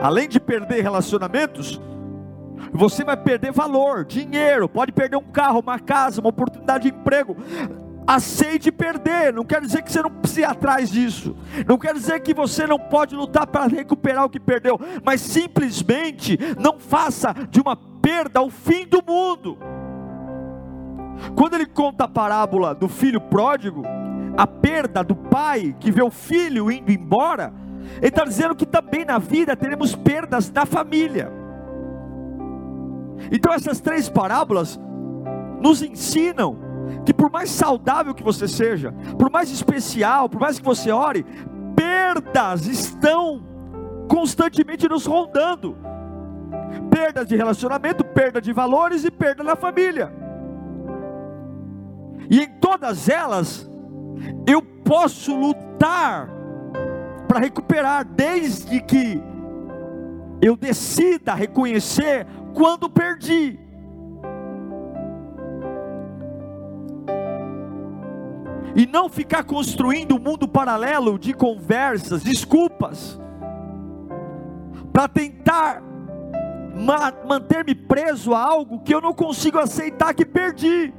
Além 0.00 0.28
de 0.28 0.40
perder 0.40 0.80
relacionamentos, 0.80 1.78
você 2.72 3.04
vai 3.04 3.16
perder 3.16 3.52
valor, 3.52 4.04
dinheiro, 4.04 4.68
pode 4.68 4.92
perder 4.92 5.16
um 5.16 5.22
carro, 5.22 5.60
uma 5.60 5.78
casa, 5.78 6.20
uma 6.20 6.30
oportunidade 6.30 6.90
de 6.90 6.96
emprego. 6.96 7.36
Aceite 8.06 8.72
perder, 8.72 9.32
não 9.32 9.44
quer 9.44 9.60
dizer 9.60 9.82
que 9.82 9.92
você 9.92 10.02
não 10.02 10.10
precisa 10.10 10.40
ir 10.40 10.44
atrás 10.44 10.90
disso, 10.90 11.36
não 11.66 11.78
quer 11.78 11.94
dizer 11.94 12.20
que 12.20 12.34
você 12.34 12.66
não 12.66 12.78
pode 12.78 13.14
lutar 13.14 13.46
para 13.46 13.66
recuperar 13.66 14.24
o 14.24 14.30
que 14.30 14.40
perdeu, 14.40 14.78
mas 15.04 15.20
simplesmente 15.20 16.36
não 16.58 16.80
faça 16.80 17.32
de 17.48 17.60
uma 17.60 17.76
perda 17.76 18.42
o 18.42 18.50
fim 18.50 18.86
do 18.86 19.02
mundo. 19.06 19.56
Quando 21.36 21.54
ele 21.54 21.66
conta 21.66 22.04
a 22.04 22.08
parábola 22.08 22.74
do 22.74 22.88
filho 22.88 23.20
pródigo, 23.20 23.82
a 24.36 24.46
perda 24.46 25.04
do 25.04 25.14
pai 25.14 25.74
que 25.78 25.92
vê 25.92 26.02
o 26.02 26.10
filho 26.10 26.72
indo 26.72 26.90
embora, 26.90 27.52
ele 27.98 28.08
está 28.08 28.24
dizendo 28.24 28.56
que 28.56 28.66
também 28.66 29.04
na 29.04 29.18
vida 29.18 29.56
teremos 29.56 29.94
perdas 29.94 30.50
da 30.50 30.66
família. 30.66 31.41
Então 33.30 33.52
essas 33.52 33.80
três 33.80 34.08
parábolas 34.08 34.78
nos 35.60 35.82
ensinam 35.82 36.56
que 37.04 37.14
por 37.14 37.30
mais 37.30 37.50
saudável 37.50 38.14
que 38.14 38.22
você 38.22 38.46
seja, 38.46 38.92
por 39.18 39.30
mais 39.30 39.50
especial, 39.50 40.28
por 40.28 40.40
mais 40.40 40.58
que 40.58 40.64
você 40.64 40.90
ore, 40.90 41.24
perdas 41.74 42.66
estão 42.66 43.42
constantemente 44.08 44.88
nos 44.88 45.06
rondando. 45.06 45.76
Perda 46.90 47.24
de 47.24 47.36
relacionamento, 47.36 48.04
perda 48.04 48.40
de 48.40 48.52
valores 48.52 49.04
e 49.04 49.10
perda 49.10 49.42
na 49.42 49.56
família. 49.56 50.12
E 52.30 52.40
em 52.40 52.48
todas 52.60 53.08
elas, 53.08 53.68
eu 54.46 54.62
posso 54.62 55.34
lutar 55.34 56.28
para 57.26 57.40
recuperar, 57.40 58.04
desde 58.04 58.80
que 58.80 59.22
eu 60.40 60.56
decida 60.56 61.34
reconhecer 61.34 62.26
quando 62.54 62.88
perdi. 62.88 63.58
E 68.74 68.86
não 68.86 69.08
ficar 69.08 69.44
construindo 69.44 70.16
um 70.16 70.18
mundo 70.18 70.48
paralelo 70.48 71.18
de 71.18 71.34
conversas, 71.34 72.22
desculpas, 72.22 73.20
para 74.92 75.08
tentar 75.08 75.82
ma 76.74 77.12
manter-me 77.28 77.74
preso 77.74 78.34
a 78.34 78.40
algo 78.40 78.80
que 78.80 78.94
eu 78.94 79.00
não 79.00 79.12
consigo 79.12 79.58
aceitar 79.58 80.14
que 80.14 80.24
perdi, 80.24 80.92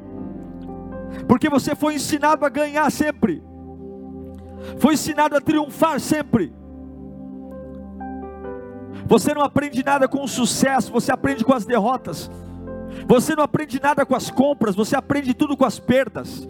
porque 1.27 1.49
você 1.49 1.73
foi 1.73 1.95
ensinado 1.95 2.45
a 2.45 2.49
ganhar 2.49 2.91
sempre, 2.91 3.43
foi 4.77 4.93
ensinado 4.93 5.35
a 5.35 5.41
triunfar 5.41 5.99
sempre. 5.99 6.53
Você 9.05 9.33
não 9.33 9.41
aprende 9.41 9.83
nada 9.83 10.07
com 10.07 10.23
o 10.23 10.27
sucesso, 10.27 10.91
você 10.91 11.11
aprende 11.11 11.43
com 11.43 11.53
as 11.53 11.65
derrotas. 11.65 12.29
Você 13.07 13.35
não 13.35 13.43
aprende 13.43 13.79
nada 13.81 14.05
com 14.05 14.15
as 14.15 14.29
compras, 14.29 14.75
você 14.75 14.95
aprende 14.95 15.33
tudo 15.33 15.57
com 15.57 15.65
as 15.65 15.79
perdas. 15.79 16.47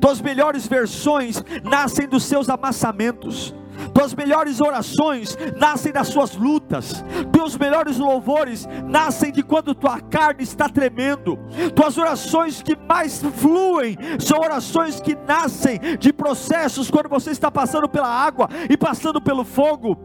Tuas 0.00 0.20
melhores 0.20 0.66
versões 0.66 1.42
nascem 1.64 2.08
dos 2.08 2.24
seus 2.24 2.48
amassamentos. 2.48 3.54
Tuas 3.92 4.14
melhores 4.14 4.60
orações 4.60 5.36
nascem 5.56 5.92
das 5.92 6.08
suas 6.08 6.34
lutas. 6.34 7.04
Teus 7.32 7.56
melhores 7.56 7.98
louvores 7.98 8.66
nascem 8.86 9.30
de 9.30 9.42
quando 9.42 9.74
tua 9.74 10.00
carne 10.00 10.42
está 10.42 10.68
tremendo. 10.68 11.38
Tuas 11.74 11.96
orações 11.98 12.62
que 12.62 12.76
mais 12.76 13.22
fluem 13.22 13.96
são 14.18 14.38
orações 14.38 15.00
que 15.00 15.14
nascem 15.14 15.78
de 15.98 16.12
processos 16.12 16.90
quando 16.90 17.08
você 17.08 17.30
está 17.30 17.50
passando 17.50 17.88
pela 17.88 18.08
água 18.08 18.48
e 18.68 18.76
passando 18.76 19.20
pelo 19.20 19.44
fogo 19.44 19.98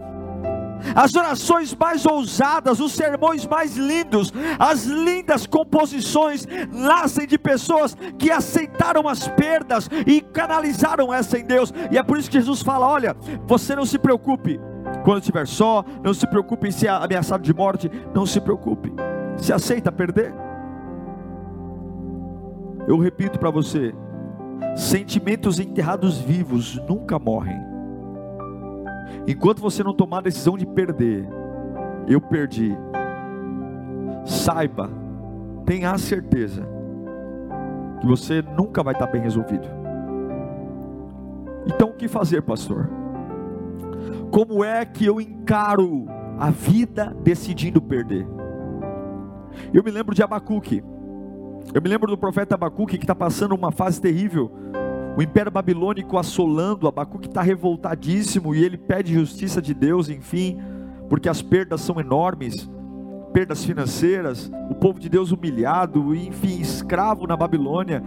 as 0.96 1.16
orações 1.16 1.76
mais 1.76 2.06
ousadas, 2.06 2.80
os 2.80 2.94
sermões 2.94 3.46
mais 3.46 3.78
lindos, 3.78 4.34
as 4.60 4.86
lindas 4.86 5.46
composições 5.46 6.46
nascem 6.72 7.28
de 7.28 7.38
pessoas 7.38 7.96
que 8.18 8.32
aceitaram 8.32 9.08
as 9.08 9.28
perdas 9.28 9.90
e 10.06 10.22
canalizaram 10.22 11.14
essa 11.14 11.38
em 11.38 11.46
Deus. 11.46 11.74
E 11.92 11.98
é 11.98 12.04
por 12.04 12.18
isso 12.18 12.30
que 12.30 12.40
Jesus 12.40 12.62
fala: 12.62 12.88
olha, 12.88 13.16
você 13.46 13.76
não 13.76 13.86
se 13.86 13.98
preocupe 13.98 14.60
quando 15.04 15.20
estiver 15.20 15.48
só, 15.48 15.84
não 16.04 16.14
se 16.14 16.28
preocupe 16.28 16.68
em 16.68 16.72
ser 16.72 16.90
ameaçado 16.90 17.44
de 17.44 17.54
morte, 17.54 17.90
não 18.14 18.26
se 18.26 18.40
preocupe. 18.40 18.92
Se 19.38 19.54
aceita 19.54 19.92
perder? 19.92 20.34
Eu 22.88 22.98
repito 22.98 23.40
para 23.40 23.50
você: 23.50 23.94
sentimentos 24.76 25.60
enterrados 25.60 26.20
vivos 26.20 26.80
nunca 26.88 27.18
morrem. 27.18 27.71
Enquanto 29.28 29.62
você 29.62 29.84
não 29.84 29.94
tomar 29.94 30.20
a 30.20 30.22
decisão 30.22 30.58
de 30.58 30.66
perder, 30.66 31.28
eu 32.08 32.20
perdi. 32.20 32.76
Saiba, 34.26 34.90
tenha 35.66 35.92
a 35.92 35.98
certeza 35.98 36.68
que 38.00 38.08
você 38.08 38.42
nunca 38.42 38.84
vai 38.84 38.94
estar 38.94 39.08
bem 39.08 39.22
resolvido. 39.22 39.68
Então 41.66 41.90
o 41.90 41.94
que 41.94 42.08
fazer, 42.08 42.42
pastor? 42.42 42.90
Como 44.32 44.64
é 44.64 44.86
que 44.86 45.06
eu 45.06 45.22
encaro 45.22 46.06
a 46.40 46.50
vida 46.50 47.16
decidindo 47.24 47.82
perder? 47.82 48.28
Eu 49.74 49.84
me 49.84 49.92
lembro 49.92 50.16
de 50.16 50.24
Abacuque. 50.24 50.84
Eu 51.74 51.82
me 51.82 51.88
lembro 51.88 52.10
do 52.10 52.18
profeta 52.18 52.56
Abacuque 52.56 52.98
que 52.98 53.04
está 53.04 53.14
passando 53.14 53.54
uma 53.54 53.72
fase 53.72 54.02
terrível 54.02 54.52
o 55.18 55.22
império 55.22 55.52
babilônico 55.52 56.18
assolando, 56.18 56.88
Abacuque 56.88 57.28
está 57.28 57.42
revoltadíssimo 57.42 58.56
e 58.56 58.64
ele 58.64 58.78
pede 58.78 59.14
justiça 59.14 59.62
de 59.62 59.74
Deus, 59.74 60.10
enfim, 60.10 60.58
porque 61.10 61.28
as 61.28 61.42
perdas 61.42 61.82
são 61.82 62.00
enormes 62.00 62.70
perdas 63.32 63.64
financeiras, 63.64 64.52
o 64.70 64.76
povo 64.76 65.00
de 65.00 65.10
Deus 65.10 65.32
humilhado, 65.32 66.14
enfim, 66.14 66.60
escravo 66.60 67.26
na 67.26 67.36
Babilônia. 67.36 68.04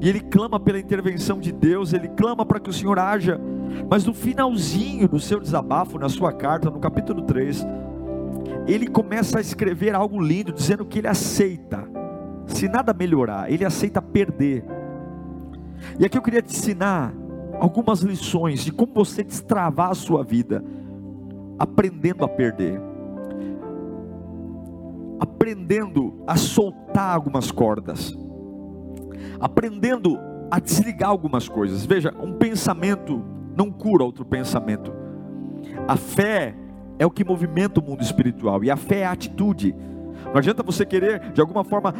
E 0.00 0.08
ele 0.08 0.20
clama 0.20 0.60
pela 0.60 0.78
intervenção 0.78 1.40
de 1.40 1.50
Deus, 1.50 1.92
ele 1.92 2.08
clama 2.08 2.44
para 2.44 2.60
que 2.60 2.68
o 2.68 2.72
Senhor 2.72 2.98
haja. 2.98 3.40
Mas 3.90 4.04
no 4.04 4.12
finalzinho 4.12 5.08
do 5.08 5.18
seu 5.18 5.40
desabafo, 5.40 5.98
na 5.98 6.08
sua 6.08 6.32
carta, 6.32 6.70
no 6.70 6.78
capítulo 6.78 7.22
3, 7.22 7.66
ele 8.66 8.86
começa 8.86 9.38
a 9.38 9.40
escrever 9.40 9.94
algo 9.94 10.20
lindo, 10.20 10.52
dizendo 10.52 10.84
que 10.84 10.98
ele 10.98 11.08
aceita, 11.08 11.84
se 12.46 12.68
nada 12.68 12.92
melhorar, 12.92 13.50
ele 13.50 13.64
aceita 13.64 14.02
perder. 14.02 14.64
E 15.98 16.04
aqui 16.04 16.16
eu 16.16 16.22
queria 16.22 16.42
te 16.42 16.54
ensinar 16.54 17.12
algumas 17.60 18.00
lições 18.00 18.64
de 18.64 18.72
como 18.72 18.92
você 18.92 19.22
destravar 19.22 19.90
a 19.90 19.94
sua 19.94 20.22
vida, 20.22 20.62
aprendendo 21.58 22.24
a 22.24 22.28
perder, 22.28 22.80
aprendendo 25.18 26.22
a 26.26 26.36
soltar 26.36 27.14
algumas 27.14 27.50
cordas, 27.50 28.16
aprendendo 29.40 30.18
a 30.50 30.60
desligar 30.60 31.10
algumas 31.10 31.48
coisas. 31.48 31.84
Veja, 31.84 32.14
um 32.20 32.34
pensamento 32.34 33.22
não 33.56 33.70
cura 33.70 34.04
outro 34.04 34.24
pensamento. 34.24 34.92
A 35.88 35.96
fé 35.96 36.54
é 36.98 37.06
o 37.06 37.10
que 37.10 37.24
movimenta 37.24 37.80
o 37.80 37.82
mundo 37.82 38.02
espiritual, 38.02 38.62
e 38.62 38.70
a 38.70 38.76
fé 38.76 39.00
é 39.00 39.06
a 39.06 39.12
atitude. 39.12 39.74
Não 40.26 40.36
adianta 40.36 40.62
você 40.62 40.84
querer, 40.84 41.32
de 41.32 41.40
alguma 41.40 41.64
forma, 41.64 41.94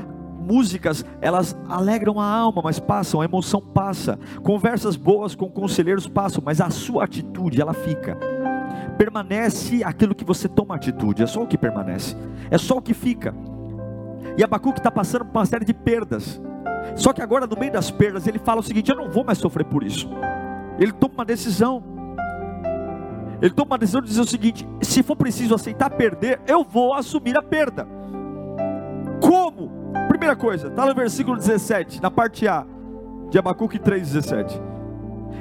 músicas, 0.46 1.04
elas 1.20 1.56
alegram 1.68 2.20
a 2.20 2.26
alma, 2.26 2.62
mas 2.62 2.78
passam, 2.78 3.20
a 3.20 3.24
emoção 3.24 3.60
passa. 3.60 4.18
Conversas 4.42 4.96
boas 4.96 5.34
com 5.34 5.50
conselheiros 5.50 6.06
passam, 6.06 6.42
mas 6.44 6.60
a 6.60 6.70
sua 6.70 7.04
atitude, 7.04 7.60
ela 7.60 7.74
fica. 7.74 8.16
Permanece 8.96 9.82
aquilo 9.82 10.14
que 10.14 10.24
você 10.24 10.48
toma 10.48 10.76
atitude, 10.76 11.22
é 11.22 11.26
só 11.26 11.42
o 11.42 11.46
que 11.46 11.58
permanece, 11.58 12.16
é 12.50 12.56
só 12.56 12.78
o 12.78 12.82
que 12.82 12.94
fica. 12.94 13.34
E 14.38 14.44
Abacuque 14.44 14.78
está 14.78 14.90
passando 14.90 15.24
por 15.24 15.38
uma 15.38 15.46
série 15.46 15.64
de 15.64 15.74
perdas. 15.74 16.40
Só 16.94 17.12
que 17.12 17.22
agora, 17.22 17.46
no 17.46 17.56
meio 17.58 17.72
das 17.72 17.90
perdas, 17.90 18.26
ele 18.26 18.38
fala 18.38 18.60
o 18.60 18.62
seguinte: 18.62 18.90
Eu 18.90 18.96
não 18.96 19.10
vou 19.10 19.24
mais 19.24 19.38
sofrer 19.38 19.64
por 19.64 19.82
isso. 19.82 20.08
Ele 20.78 20.92
toma 20.92 21.14
uma 21.14 21.24
decisão. 21.24 21.82
Ele 23.40 23.52
toma 23.52 23.72
uma 23.72 23.78
decisão 23.78 24.00
de 24.00 24.08
dizer 24.08 24.20
o 24.20 24.26
seguinte: 24.26 24.66
se 24.82 25.02
for 25.02 25.16
preciso 25.16 25.54
aceitar 25.54 25.90
perder, 25.90 26.40
eu 26.46 26.62
vou 26.64 26.94
assumir 26.94 27.36
a 27.36 27.42
perda. 27.42 27.86
Como? 29.20 29.85
Primeira 30.26 30.42
coisa, 30.42 30.66
está 30.66 30.85
no 30.85 30.92
versículo 30.92 31.37
17, 31.37 32.02
na 32.02 32.11
parte 32.11 32.49
A 32.49 32.66
de 33.30 33.38
Abacuque 33.38 33.78
3,17. 33.78 34.61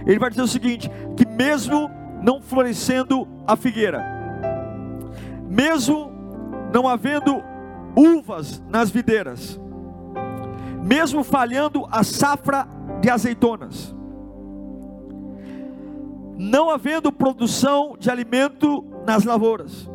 Ele 0.06 0.20
vai 0.20 0.30
dizer 0.30 0.44
o 0.44 0.48
seguinte: 0.48 0.92
que 1.18 1.26
mesmo 1.26 1.90
não 2.22 2.40
florescendo 2.40 3.28
a 3.48 3.56
figueira, 3.56 4.06
mesmo 5.50 6.12
não 6.72 6.88
havendo 6.88 7.44
uvas 7.96 8.62
nas 8.70 8.92
videiras, 8.92 9.60
mesmo 10.84 11.24
falhando 11.24 11.88
a 11.90 12.04
safra 12.04 12.68
de 13.02 13.10
azeitonas, 13.10 13.92
não 16.38 16.70
havendo 16.70 17.12
produção 17.12 17.96
de 17.98 18.12
alimento 18.12 18.86
nas 19.04 19.24
lavouras. 19.24 19.90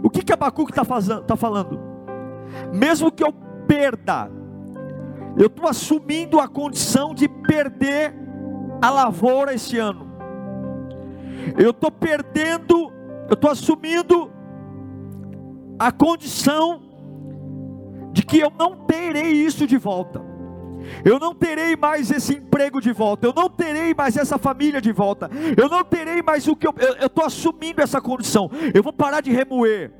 O 0.00 0.08
que 0.08 0.22
que 0.22 0.32
Abacuque 0.32 0.70
está 0.70 0.84
tá 1.22 1.34
falando? 1.34 1.80
Mesmo 2.72 3.10
que 3.10 3.24
eu 3.24 3.49
perda, 3.70 4.28
eu 5.38 5.46
estou 5.46 5.68
assumindo 5.68 6.40
a 6.40 6.48
condição 6.48 7.14
de 7.14 7.28
perder 7.28 8.12
a 8.82 8.90
lavoura 8.90 9.54
esse 9.54 9.78
ano. 9.78 10.10
Eu 11.56 11.70
estou 11.70 11.88
perdendo, 11.88 12.92
eu 13.28 13.34
estou 13.34 13.48
assumindo 13.48 14.28
a 15.78 15.92
condição 15.92 16.82
de 18.12 18.24
que 18.24 18.40
eu 18.40 18.52
não 18.58 18.74
terei 18.86 19.30
isso 19.30 19.68
de 19.68 19.78
volta. 19.78 20.20
Eu 21.04 21.20
não 21.20 21.32
terei 21.32 21.76
mais 21.76 22.10
esse 22.10 22.34
emprego 22.34 22.80
de 22.80 22.90
volta. 22.90 23.28
Eu 23.28 23.32
não 23.32 23.48
terei 23.48 23.94
mais 23.94 24.16
essa 24.16 24.36
família 24.36 24.80
de 24.80 24.90
volta. 24.90 25.30
Eu 25.56 25.68
não 25.68 25.84
terei 25.84 26.22
mais 26.22 26.48
o 26.48 26.56
que 26.56 26.66
eu. 26.66 26.74
Eu 26.98 27.06
estou 27.06 27.24
assumindo 27.24 27.80
essa 27.80 28.00
condição. 28.00 28.50
Eu 28.74 28.82
vou 28.82 28.92
parar 28.92 29.20
de 29.20 29.30
remoer. 29.30 29.92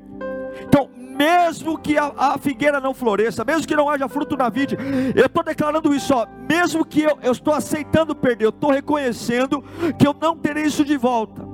Então, 0.63 0.89
mesmo 1.21 1.77
que 1.77 1.99
a, 1.99 2.11
a, 2.17 2.37
figueira 2.39 2.79
não 2.79 2.95
floresça, 2.95 3.45
mesmo 3.45 3.67
que 3.67 3.75
não 3.75 3.87
haja 3.87 4.09
fruto 4.09 4.35
na 4.35 4.49
vide, 4.49 4.75
eu 5.15 5.27
estou 5.27 5.43
declarando 5.43 5.93
isso, 5.93 6.15
ó, 6.15 6.25
mesmo 6.49 6.83
que 6.83 7.03
eu, 7.03 7.19
eu 7.21 7.31
estou 7.31 7.53
aceitando 7.53 8.15
perder, 8.15 8.45
eu 8.45 8.49
estou 8.49 8.71
reconhecendo 8.71 9.63
que 9.99 10.07
eu 10.07 10.15
não 10.19 10.35
terei 10.35 10.63
isso 10.63 10.83
de 10.83 10.97
volta. 10.97 11.47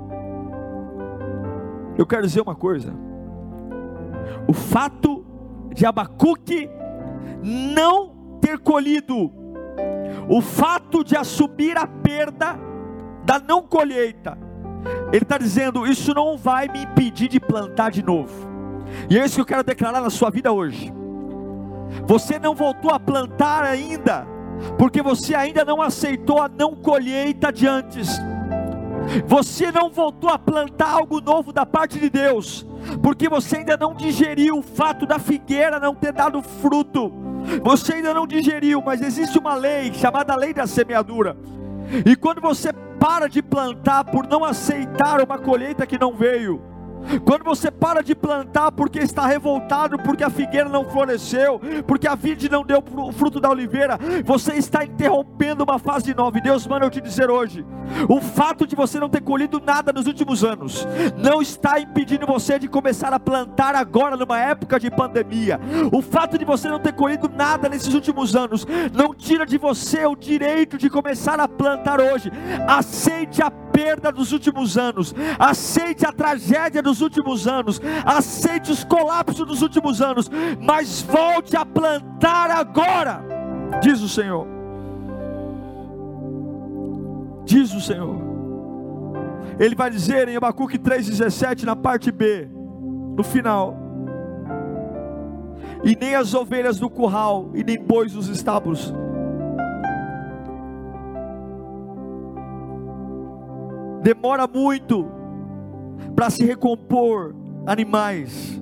Eu 1.98 2.06
quero 2.06 2.22
dizer 2.26 2.40
uma 2.40 2.56
coisa: 2.56 2.94
o 4.48 4.54
fato 4.54 5.26
de 5.74 5.86
Abacuque 5.86 6.70
não 7.44 8.40
ter 8.40 8.58
colhido, 8.60 9.34
o 10.30 10.42
fato 10.42 11.04
de 11.04 11.18
assumir 11.18 11.78
a 11.78 11.86
perda 11.86 12.58
da 13.26 13.38
não 13.38 13.62
colheita, 13.64 14.38
ele 15.12 15.24
está 15.24 15.38
dizendo: 15.38 15.86
Isso 15.86 16.14
não 16.14 16.38
vai 16.38 16.70
me 16.70 16.84
impedir 16.84 17.28
de 17.28 17.40
plantar 17.40 17.92
de 17.92 18.02
novo, 18.02 18.57
e 19.10 19.18
é 19.18 19.26
isso 19.26 19.36
que 19.36 19.42
eu 19.42 19.46
quero 19.46 19.64
declarar 19.64 20.02
na 20.02 20.10
sua 20.10 20.30
vida 20.30 20.52
hoje. 20.52 20.94
Você 22.06 22.38
não 22.40 22.54
voltou 22.54 22.92
a 22.92 23.00
plantar 23.00 23.64
ainda, 23.64 24.28
porque 24.78 25.02
você 25.02 25.36
ainda 25.36 25.64
não 25.64 25.82
aceitou 25.82 26.42
a 26.42 26.50
não 26.50 26.76
colheita 26.76 27.52
de 27.52 27.68
antes. 27.68 28.10
Você 29.26 29.72
não 29.72 29.90
voltou 29.90 30.30
a 30.30 30.38
plantar 30.38 30.92
algo 30.92 31.22
novo 31.22 31.54
da 31.54 31.66
parte 31.66 32.00
de 32.00 32.10
Deus, 32.10 32.66
porque 33.02 33.30
você 33.30 33.58
ainda 33.58 33.78
não 33.78 33.94
digeriu 33.94 34.58
o 34.58 34.62
fato 34.62 35.06
da 35.06 35.18
figueira 35.18 35.80
não 35.80 35.96
ter 35.96 36.12
dado 36.12 36.42
fruto. 36.42 37.12
Você 37.64 37.96
ainda 37.96 38.14
não 38.14 38.28
digeriu, 38.28 38.82
mas 38.86 39.02
existe 39.02 39.40
uma 39.40 39.56
lei 39.56 39.94
chamada 39.94 40.36
lei 40.36 40.54
da 40.54 40.68
semeadura. 40.68 41.38
E 42.06 42.16
quando 42.16 42.42
você 42.42 42.74
para 43.00 43.28
de 43.28 43.42
plantar 43.42 44.04
por 44.04 44.28
não 44.28 44.44
aceitar 44.44 45.22
uma 45.22 45.38
colheita 45.38 45.86
que 45.86 45.98
não 45.98 46.14
veio, 46.14 46.62
quando 47.24 47.44
você 47.44 47.72
para 47.72 48.02
de 48.02 48.16
plantar 48.16 48.72
porque 48.72 49.00
está 49.00 49.26
revoltado, 49.26 49.98
porque 50.00 50.24
a 50.24 50.30
figueira 50.30 50.70
não 50.70 50.86
floresceu, 50.86 51.60
porque 51.86 52.08
a 52.08 52.16
vide 52.16 52.50
não 52.50 52.64
deu 52.64 52.84
o 52.96 53.12
fruto 53.12 53.40
da 53.40 53.50
oliveira, 53.50 53.98
você 54.26 54.54
está 54.54 54.84
interrompendo 54.84 55.64
uma 55.64 55.80
fase 55.80 56.14
nova. 56.14 56.38
E 56.38 56.42
Deus 56.42 56.68
manda 56.68 56.86
eu 56.86 56.90
te 56.90 57.02
dizer 57.02 57.30
hoje: 57.30 57.66
o 58.10 58.20
fato 58.22 58.68
de 58.68 58.76
você 58.76 59.00
não 59.00 59.10
ter 59.10 59.22
colhido 59.22 59.62
nada 59.64 59.94
nos 59.94 60.08
últimos 60.08 60.44
anos, 60.44 60.88
não 61.18 61.42
está 61.42 61.80
impedindo 61.80 62.26
você 62.26 62.60
de 62.60 62.68
começar 62.68 63.14
a 63.14 63.20
plantar 63.20 63.76
agora, 63.76 64.18
numa 64.18 64.40
época 64.40 64.80
de 64.80 64.92
pandemia. 64.92 65.60
O 65.92 66.02
fato 66.02 66.38
de 66.38 66.46
você 66.46 66.68
não 66.68 66.80
ter 66.80 66.94
colhido 66.94 67.30
nada 67.30 67.70
nesses 67.70 67.94
últimos 67.94 68.36
anos, 68.36 68.66
não 68.94 69.14
tira 69.14 69.46
de 69.46 69.58
você 69.58 70.06
o 70.06 70.16
direito 70.16 70.78
de 70.78 70.90
começar 70.90 71.40
a 71.40 71.48
plantar 71.48 72.00
hoje. 72.00 72.32
Aceite 72.68 73.42
a 73.42 73.50
perda 73.78 74.12
dos 74.12 74.32
últimos 74.32 74.76
anos, 74.76 75.14
aceite 75.38 76.04
a 76.04 76.12
tragédia 76.12 76.82
dos 76.82 77.00
últimos 77.00 77.48
anos, 77.48 77.80
aceite 78.04 78.72
os 78.72 78.84
colapsos 78.84 79.46
dos 79.46 79.62
últimos 79.62 80.02
anos, 80.02 80.32
mas 80.60 81.04
volte 81.04 81.56
a 81.56 81.64
plantar 81.64 82.50
agora, 82.50 83.24
diz 83.80 84.02
o 84.02 84.10
Senhor. 84.10 84.48
Diz 87.46 87.72
o 87.72 87.80
Senhor. 87.80 88.18
Ele 89.60 89.76
vai 89.76 89.92
dizer 89.92 90.28
em 90.28 90.36
Abacuque 90.36 90.80
3,17, 90.80 91.64
na 91.64 91.76
parte 91.76 92.12
B, 92.12 92.50
no 93.16 93.24
final: 93.24 93.78
E 95.84 95.96
nem 95.96 96.16
as 96.16 96.34
ovelhas 96.34 96.80
do 96.80 96.90
curral, 96.90 97.52
e 97.54 97.64
nem 97.64 97.80
bois 97.80 98.14
dos 98.14 98.28
estábulos 98.28 98.92
demora 104.02 104.48
muito 104.48 105.08
para 106.16 106.30
se 106.30 106.46
recompor 106.46 107.36
animais. 107.66 108.62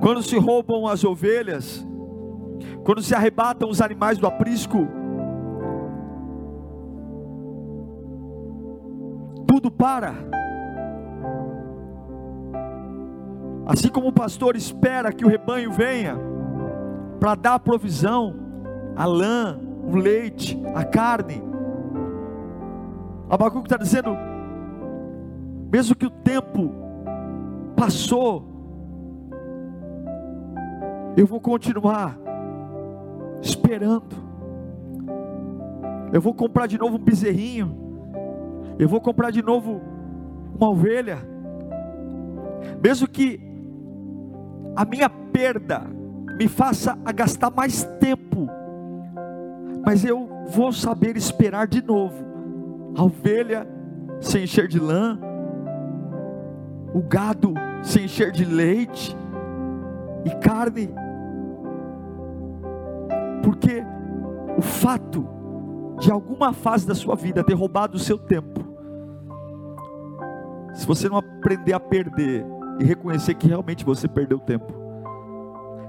Quando 0.00 0.22
se 0.22 0.38
roubam 0.38 0.86
as 0.86 1.04
ovelhas, 1.04 1.86
quando 2.84 3.02
se 3.02 3.14
arrebatam 3.14 3.68
os 3.68 3.80
animais 3.80 4.18
do 4.18 4.26
aprisco, 4.26 4.86
tudo 9.46 9.70
para. 9.70 10.14
Assim 13.66 13.88
como 13.88 14.08
o 14.08 14.12
pastor 14.12 14.56
espera 14.56 15.12
que 15.12 15.24
o 15.24 15.28
rebanho 15.28 15.72
venha 15.72 16.18
para 17.18 17.34
dar 17.34 17.54
a 17.54 17.58
provisão, 17.58 18.34
a 18.94 19.06
lã, 19.06 19.58
o 19.90 19.96
leite, 19.96 20.60
a 20.74 20.84
carne, 20.84 21.42
Abacuque 23.34 23.66
está 23.66 23.76
dizendo: 23.76 24.16
mesmo 25.72 25.96
que 25.96 26.06
o 26.06 26.10
tempo 26.10 26.72
passou, 27.74 28.44
eu 31.16 31.26
vou 31.26 31.40
continuar 31.40 32.16
esperando. 33.42 34.22
Eu 36.12 36.20
vou 36.20 36.32
comprar 36.32 36.68
de 36.68 36.78
novo 36.78 36.94
um 36.94 37.00
bezerrinho. 37.00 37.76
Eu 38.78 38.88
vou 38.88 39.00
comprar 39.00 39.32
de 39.32 39.42
novo 39.42 39.80
uma 40.54 40.68
ovelha. 40.68 41.18
Mesmo 42.80 43.08
que 43.08 43.40
a 44.76 44.84
minha 44.84 45.08
perda 45.08 45.82
me 46.38 46.46
faça 46.46 46.96
a 47.04 47.10
gastar 47.10 47.50
mais 47.50 47.82
tempo, 47.98 48.48
mas 49.84 50.04
eu 50.04 50.28
vou 50.50 50.72
saber 50.72 51.16
esperar 51.16 51.66
de 51.66 51.82
novo 51.82 52.33
a 52.96 53.02
ovelha 53.02 53.66
se 54.20 54.38
encher 54.38 54.68
de 54.68 54.78
lã, 54.78 55.18
o 56.92 57.02
gado 57.02 57.54
se 57.82 58.00
encher 58.00 58.30
de 58.30 58.44
leite 58.44 59.16
e 60.24 60.30
carne, 60.36 60.88
porque 63.42 63.84
o 64.56 64.62
fato 64.62 65.26
de 65.98 66.10
alguma 66.10 66.52
fase 66.52 66.86
da 66.86 66.94
sua 66.94 67.14
vida 67.14 67.44
ter 67.44 67.54
roubado 67.54 67.96
o 67.96 68.00
seu 68.00 68.18
tempo, 68.18 68.60
se 70.72 70.86
você 70.86 71.08
não 71.08 71.18
aprender 71.18 71.72
a 71.72 71.80
perder 71.80 72.44
e 72.80 72.84
reconhecer 72.84 73.34
que 73.34 73.48
realmente 73.48 73.84
você 73.84 74.08
perdeu 74.08 74.38
tempo, 74.38 74.72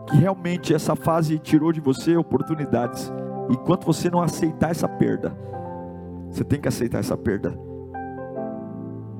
que 0.07 0.17
realmente 0.17 0.73
essa 0.73 0.95
fase 0.95 1.39
tirou 1.39 1.71
de 1.71 1.79
você 1.79 2.15
oportunidades, 2.15 3.11
enquanto 3.49 3.85
você 3.85 4.09
não 4.09 4.21
aceitar 4.21 4.71
essa 4.71 4.87
perda, 4.87 5.35
você 6.35 6.43
tem 6.43 6.59
que 6.59 6.67
aceitar 6.67 6.99
essa 6.99 7.15
perda. 7.15 7.57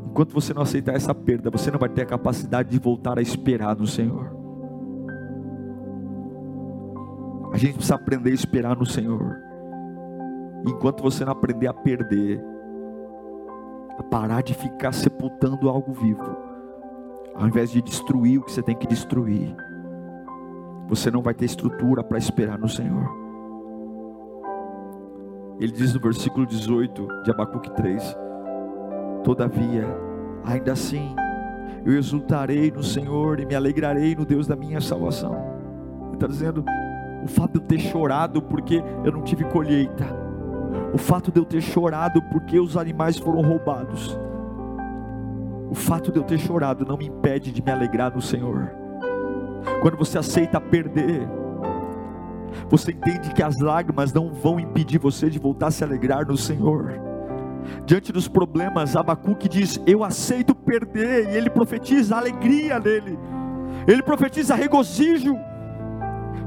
Enquanto 0.10 0.34
você 0.34 0.54
não 0.54 0.62
aceitar 0.62 0.96
essa 0.96 1.16
perda, 1.16 1.50
você 1.50 1.72
não 1.72 1.80
vai 1.80 1.88
ter 1.88 2.02
a 2.02 2.06
capacidade 2.06 2.70
de 2.70 2.78
voltar 2.78 3.18
a 3.18 3.22
esperar 3.22 3.76
no 3.76 3.88
Senhor. 3.88 4.36
A 7.54 7.58
gente 7.58 7.76
precisa 7.76 7.96
aprender 7.96 8.32
a 8.32 8.34
esperar 8.34 8.76
no 8.76 8.86
Senhor. 8.86 9.38
Enquanto 10.68 11.02
você 11.02 11.24
não 11.24 11.32
aprender 11.32 11.68
a 11.68 11.74
perder, 11.74 12.44
a 13.98 14.04
parar 14.04 14.44
de 14.44 14.54
ficar 14.54 14.92
sepultando 14.92 15.70
algo 15.70 15.94
vivo, 15.94 16.36
ao 17.34 17.48
invés 17.48 17.72
de 17.72 17.82
destruir 17.82 18.40
o 18.40 18.44
que 18.44 18.52
você 18.52 18.62
tem 18.62 18.76
que 18.76 18.88
destruir, 18.88 19.56
você 20.90 21.10
não 21.10 21.22
vai 21.22 21.34
ter 21.34 21.46
estrutura 21.46 22.04
para 22.04 22.18
esperar 22.18 22.60
no 22.60 22.68
Senhor. 22.68 23.25
Ele 25.60 25.72
diz 25.72 25.94
no 25.94 26.00
versículo 26.00 26.46
18 26.46 27.24
de 27.24 27.32
Abacuque 27.32 27.72
3: 27.72 28.16
Todavia, 29.24 29.88
ainda 30.44 30.74
assim, 30.74 31.16
eu 31.86 31.98
exultarei 31.98 32.70
no 32.72 32.84
Senhor 32.84 33.40
e 33.40 33.46
me 33.46 33.56
alegrarei 33.56 34.16
no 34.16 34.26
Deus 34.26 34.48
da 34.48 34.56
minha 34.56 34.82
salvação. 34.82 35.34
Ele 36.08 36.16
está 36.16 36.28
dizendo: 36.28 36.64
o 37.24 37.28
fato 37.28 37.54
de 37.54 37.60
eu 37.60 37.68
ter 37.68 37.80
chorado 37.80 38.42
porque 38.42 38.84
eu 39.04 39.12
não 39.12 39.22
tive 39.22 39.46
colheita, 39.46 40.06
o 40.94 40.98
fato 40.98 41.32
de 41.32 41.40
eu 41.40 41.46
ter 41.46 41.62
chorado 41.62 42.22
porque 42.24 42.60
os 42.60 42.76
animais 42.76 43.18
foram 43.18 43.42
roubados, 43.42 44.20
o 45.70 45.76
fato 45.76 46.12
de 46.12 46.20
eu 46.20 46.24
ter 46.24 46.38
chorado 46.38 46.86
não 46.86 46.98
me 46.98 47.08
impede 47.08 47.52
de 47.52 47.64
me 47.64 47.72
alegrar 47.72 48.14
no 48.14 48.22
Senhor. 48.22 48.72
Quando 49.82 49.98
você 49.98 50.18
aceita 50.18 50.60
perder, 50.60 51.28
você 52.70 52.92
entende 52.92 53.34
que 53.34 53.44
as 53.44 53.60
lágrimas 53.60 54.14
não 54.14 54.32
vão 54.32 54.60
impedir 54.60 54.98
você 54.98 55.30
de 55.30 55.40
voltar 55.40 55.68
a 55.68 55.72
se 55.72 55.84
alegrar 55.84 56.28
no 56.28 56.38
Senhor. 56.38 57.00
Diante 57.86 58.12
dos 58.12 58.28
problemas, 58.28 58.96
Abacuque 58.96 59.50
diz: 59.50 59.80
Eu 59.86 60.04
aceito 60.04 60.54
perder, 60.54 61.30
e 61.30 61.38
ele 61.38 61.50
profetiza 61.50 62.16
alegria 62.16 62.80
nele, 62.80 63.18
ele 63.88 64.04
profetiza 64.04 64.56
regozijo, 64.56 65.36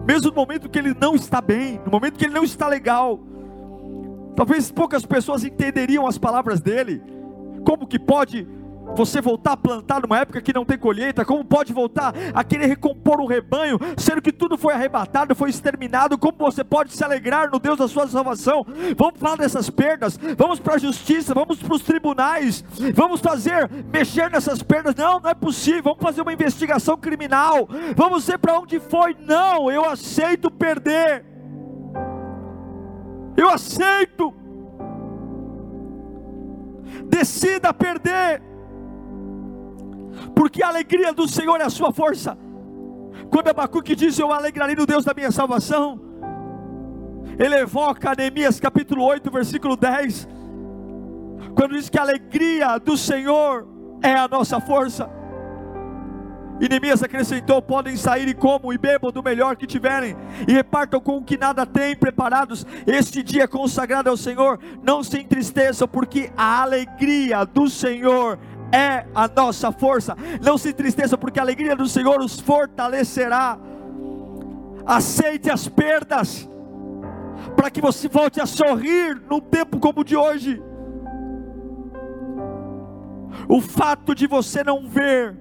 mesmo 0.06 0.30
no 0.30 0.36
momento 0.36 0.68
que 0.68 0.78
ele 0.78 0.94
não 0.98 1.14
está 1.14 1.40
bem, 1.40 1.80
no 1.84 1.90
momento 1.90 2.18
que 2.18 2.24
ele 2.24 2.34
não 2.34 2.44
está 2.44 2.68
legal. 2.68 3.20
Talvez 4.34 4.70
poucas 4.70 5.04
pessoas 5.04 5.44
entenderiam 5.44 6.06
as 6.06 6.16
palavras 6.16 6.60
dele. 6.60 7.02
Como 7.64 7.88
que 7.88 7.98
pode 7.98 8.46
você 8.94 9.20
voltar 9.20 9.52
a 9.52 9.56
plantar 9.56 10.00
numa 10.02 10.18
época 10.18 10.40
que 10.40 10.52
não 10.52 10.64
tem 10.64 10.78
colheita? 10.78 11.24
Como 11.24 11.44
pode 11.44 11.72
voltar 11.72 12.14
a 12.34 12.42
querer 12.42 12.66
recompor 12.66 13.20
um 13.20 13.26
rebanho, 13.26 13.78
sendo 13.96 14.20
que 14.20 14.32
tudo 14.32 14.58
foi 14.58 14.74
arrebatado, 14.74 15.34
foi 15.34 15.50
exterminado? 15.50 16.18
Como 16.18 16.36
você 16.38 16.64
pode 16.64 16.92
se 16.92 17.04
alegrar 17.04 17.50
no 17.50 17.58
Deus 17.58 17.78
da 17.78 17.88
sua 17.88 18.06
salvação? 18.08 18.66
Vamos 18.96 19.20
falar 19.20 19.36
dessas 19.36 19.70
perdas, 19.70 20.18
vamos 20.36 20.58
para 20.58 20.74
a 20.74 20.78
justiça, 20.78 21.34
vamos 21.34 21.58
para 21.58 21.74
os 21.74 21.82
tribunais, 21.82 22.64
vamos 22.94 23.20
fazer, 23.20 23.70
mexer 23.92 24.30
nessas 24.30 24.62
perdas. 24.62 24.94
Não, 24.94 25.20
não 25.20 25.30
é 25.30 25.34
possível, 25.34 25.82
vamos 25.84 26.02
fazer 26.02 26.22
uma 26.22 26.32
investigação 26.32 26.96
criminal, 26.96 27.68
vamos 27.94 28.26
ver 28.26 28.38
para 28.38 28.58
onde 28.58 28.80
foi. 28.80 29.16
Não, 29.20 29.70
eu 29.70 29.84
aceito 29.84 30.50
perder. 30.50 31.24
Eu 33.36 33.48
aceito. 33.48 34.34
Decida 37.04 37.72
perder 37.72 38.42
porque 40.34 40.62
a 40.62 40.68
alegria 40.68 41.12
do 41.12 41.28
Senhor 41.28 41.60
é 41.60 41.64
a 41.64 41.70
sua 41.70 41.92
força. 41.92 42.36
Quando 43.30 43.48
Abacuque 43.48 43.94
diz: 43.94 44.18
Eu 44.18 44.32
alegrarei 44.32 44.74
no 44.74 44.86
Deus 44.86 45.04
da 45.04 45.14
minha 45.14 45.30
salvação, 45.30 46.00
ele 47.38 47.54
evoca 47.54 48.14
Neemias 48.16 48.58
capítulo 48.58 49.04
8, 49.04 49.30
versículo 49.30 49.76
10, 49.76 50.28
quando 51.54 51.74
diz 51.74 51.88
que 51.88 51.98
a 51.98 52.02
alegria 52.02 52.78
do 52.78 52.96
Senhor 52.96 53.66
é 54.02 54.14
a 54.14 54.28
nossa 54.28 54.60
força. 54.60 55.08
E 56.60 56.68
Neemias 56.68 57.02
acrescentou: 57.02 57.62
podem 57.62 57.96
sair 57.96 58.28
e 58.28 58.34
comam 58.34 58.72
e 58.72 58.78
bebam 58.78 59.12
do 59.12 59.22
melhor 59.22 59.56
que 59.56 59.66
tiverem, 59.66 60.16
e 60.46 60.52
repartam 60.52 61.00
com 61.00 61.18
o 61.18 61.24
que 61.24 61.36
nada 61.36 61.64
têm 61.64 61.94
preparados. 61.94 62.66
Este 62.86 63.22
dia 63.22 63.46
consagrado 63.46 64.10
ao 64.10 64.16
Senhor, 64.16 64.58
não 64.82 65.02
se 65.02 65.20
entristeçam, 65.20 65.86
porque 65.86 66.30
a 66.36 66.62
alegria 66.62 67.44
do 67.44 67.68
Senhor 67.68 68.38
é 68.72 69.06
a 69.14 69.28
nossa 69.28 69.72
força. 69.72 70.16
Não 70.42 70.58
se 70.58 70.70
entristeça, 70.70 71.16
porque 71.16 71.38
a 71.38 71.42
alegria 71.42 71.74
do 71.74 71.88
Senhor 71.88 72.20
os 72.20 72.38
fortalecerá. 72.40 73.58
Aceite 74.84 75.50
as 75.50 75.68
perdas, 75.68 76.48
para 77.54 77.70
que 77.70 77.80
você 77.80 78.08
volte 78.08 78.40
a 78.40 78.46
sorrir 78.46 79.20
num 79.28 79.40
tempo 79.40 79.78
como 79.78 80.00
o 80.00 80.04
de 80.04 80.16
hoje. 80.16 80.62
O 83.48 83.60
fato 83.60 84.14
de 84.14 84.26
você 84.26 84.64
não 84.64 84.88
ver 84.88 85.36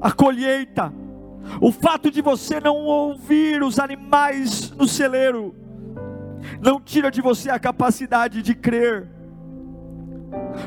a 0.00 0.10
colheita, 0.10 0.92
o 1.60 1.70
fato 1.70 2.10
de 2.10 2.22
você 2.22 2.60
não 2.60 2.76
ouvir 2.76 3.62
os 3.62 3.78
animais 3.78 4.70
no 4.70 4.88
celeiro, 4.88 5.54
não 6.60 6.80
tira 6.80 7.10
de 7.10 7.20
você 7.20 7.50
a 7.50 7.58
capacidade 7.58 8.42
de 8.42 8.54
crer 8.54 9.17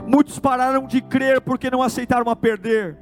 Muitos 0.05 0.39
pararam 0.39 0.85
de 0.85 1.01
crer 1.01 1.41
porque 1.41 1.69
não 1.69 1.81
aceitaram 1.81 2.29
a 2.29 2.35
perder 2.35 2.97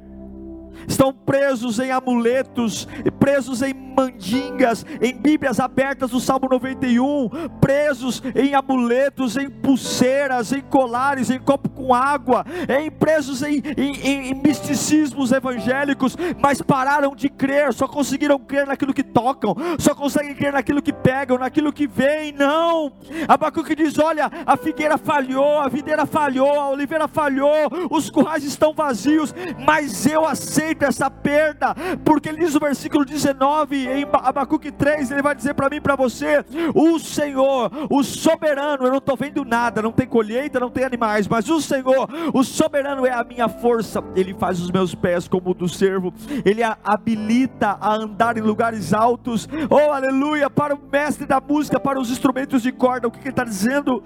estão 0.86 1.12
presos 1.12 1.78
em 1.78 1.90
amuletos, 1.90 2.86
presos 3.18 3.62
em 3.62 3.74
mandingas, 3.74 4.84
em 5.00 5.14
Bíblias 5.14 5.60
abertas 5.60 6.10
do 6.10 6.20
Salmo 6.20 6.48
91, 6.50 7.28
presos 7.60 8.22
em 8.34 8.54
amuletos, 8.54 9.36
em 9.36 9.50
pulseiras, 9.50 10.52
em 10.52 10.60
colares, 10.60 11.30
em 11.30 11.38
copo 11.38 11.68
com 11.68 11.94
água, 11.94 12.44
em 12.68 12.90
presos 12.90 13.42
em, 13.42 13.62
em, 13.76 14.30
em 14.30 14.34
misticismos 14.34 15.32
evangélicos, 15.32 16.16
mas 16.40 16.62
pararam 16.62 17.14
de 17.14 17.28
crer, 17.28 17.72
só 17.72 17.86
conseguiram 17.86 18.38
crer 18.38 18.66
naquilo 18.66 18.94
que 18.94 19.02
tocam, 19.02 19.54
só 19.78 19.94
conseguem 19.94 20.34
crer 20.34 20.52
naquilo 20.52 20.82
que 20.82 20.92
pegam, 20.92 21.38
naquilo 21.38 21.72
que 21.72 21.86
vem. 21.86 22.32
Não, 22.32 22.92
Abacuque 23.28 23.74
diz: 23.74 23.98
olha, 23.98 24.30
a 24.46 24.56
figueira 24.56 24.96
falhou, 24.96 25.58
a 25.58 25.68
videira 25.68 26.06
falhou, 26.06 26.60
a 26.60 26.70
oliveira 26.70 27.08
falhou, 27.08 27.70
os 27.90 28.10
currais 28.10 28.44
estão 28.44 28.72
vazios, 28.72 29.34
mas 29.66 30.06
eu 30.06 30.26
aceito 30.26 30.59
aceito 30.60 30.84
essa 30.84 31.10
perda, 31.10 31.74
porque 32.04 32.28
ele 32.28 32.38
diz 32.38 32.52
no 32.52 32.60
versículo 32.60 33.04
19, 33.04 33.88
em 33.88 34.06
Abacuque 34.12 34.70
3, 34.70 35.10
ele 35.10 35.22
vai 35.22 35.34
dizer 35.34 35.54
para 35.54 35.70
mim 35.70 35.76
e 35.76 35.80
para 35.80 35.96
você: 35.96 36.44
o 36.74 36.98
Senhor, 36.98 37.70
o 37.88 38.02
soberano, 38.04 38.84
eu 38.84 38.90
não 38.90 38.98
estou 38.98 39.16
vendo 39.16 39.44
nada, 39.44 39.80
não 39.80 39.92
tem 39.92 40.06
colheita, 40.06 40.60
não 40.60 40.70
tem 40.70 40.84
animais, 40.84 41.26
mas 41.26 41.48
o 41.48 41.60
Senhor, 41.60 42.08
o 42.34 42.44
soberano 42.44 43.06
é 43.06 43.12
a 43.12 43.24
minha 43.24 43.48
força, 43.48 44.02
ele 44.14 44.34
faz 44.34 44.60
os 44.60 44.70
meus 44.70 44.94
pés 44.94 45.26
como 45.26 45.50
o 45.50 45.54
do 45.54 45.68
servo, 45.68 46.12
ele 46.44 46.62
habilita 46.62 47.78
a 47.80 47.94
andar 47.94 48.36
em 48.36 48.42
lugares 48.42 48.92
altos, 48.92 49.48
oh 49.70 49.92
aleluia, 49.92 50.50
para 50.50 50.74
o 50.74 50.80
mestre 50.92 51.26
da 51.26 51.40
música, 51.40 51.80
para 51.80 51.98
os 51.98 52.10
instrumentos 52.10 52.62
de 52.62 52.70
corda, 52.70 53.08
o 53.08 53.10
que, 53.10 53.18
que 53.18 53.28
ele 53.28 53.32
está 53.32 53.44
dizendo? 53.44 54.02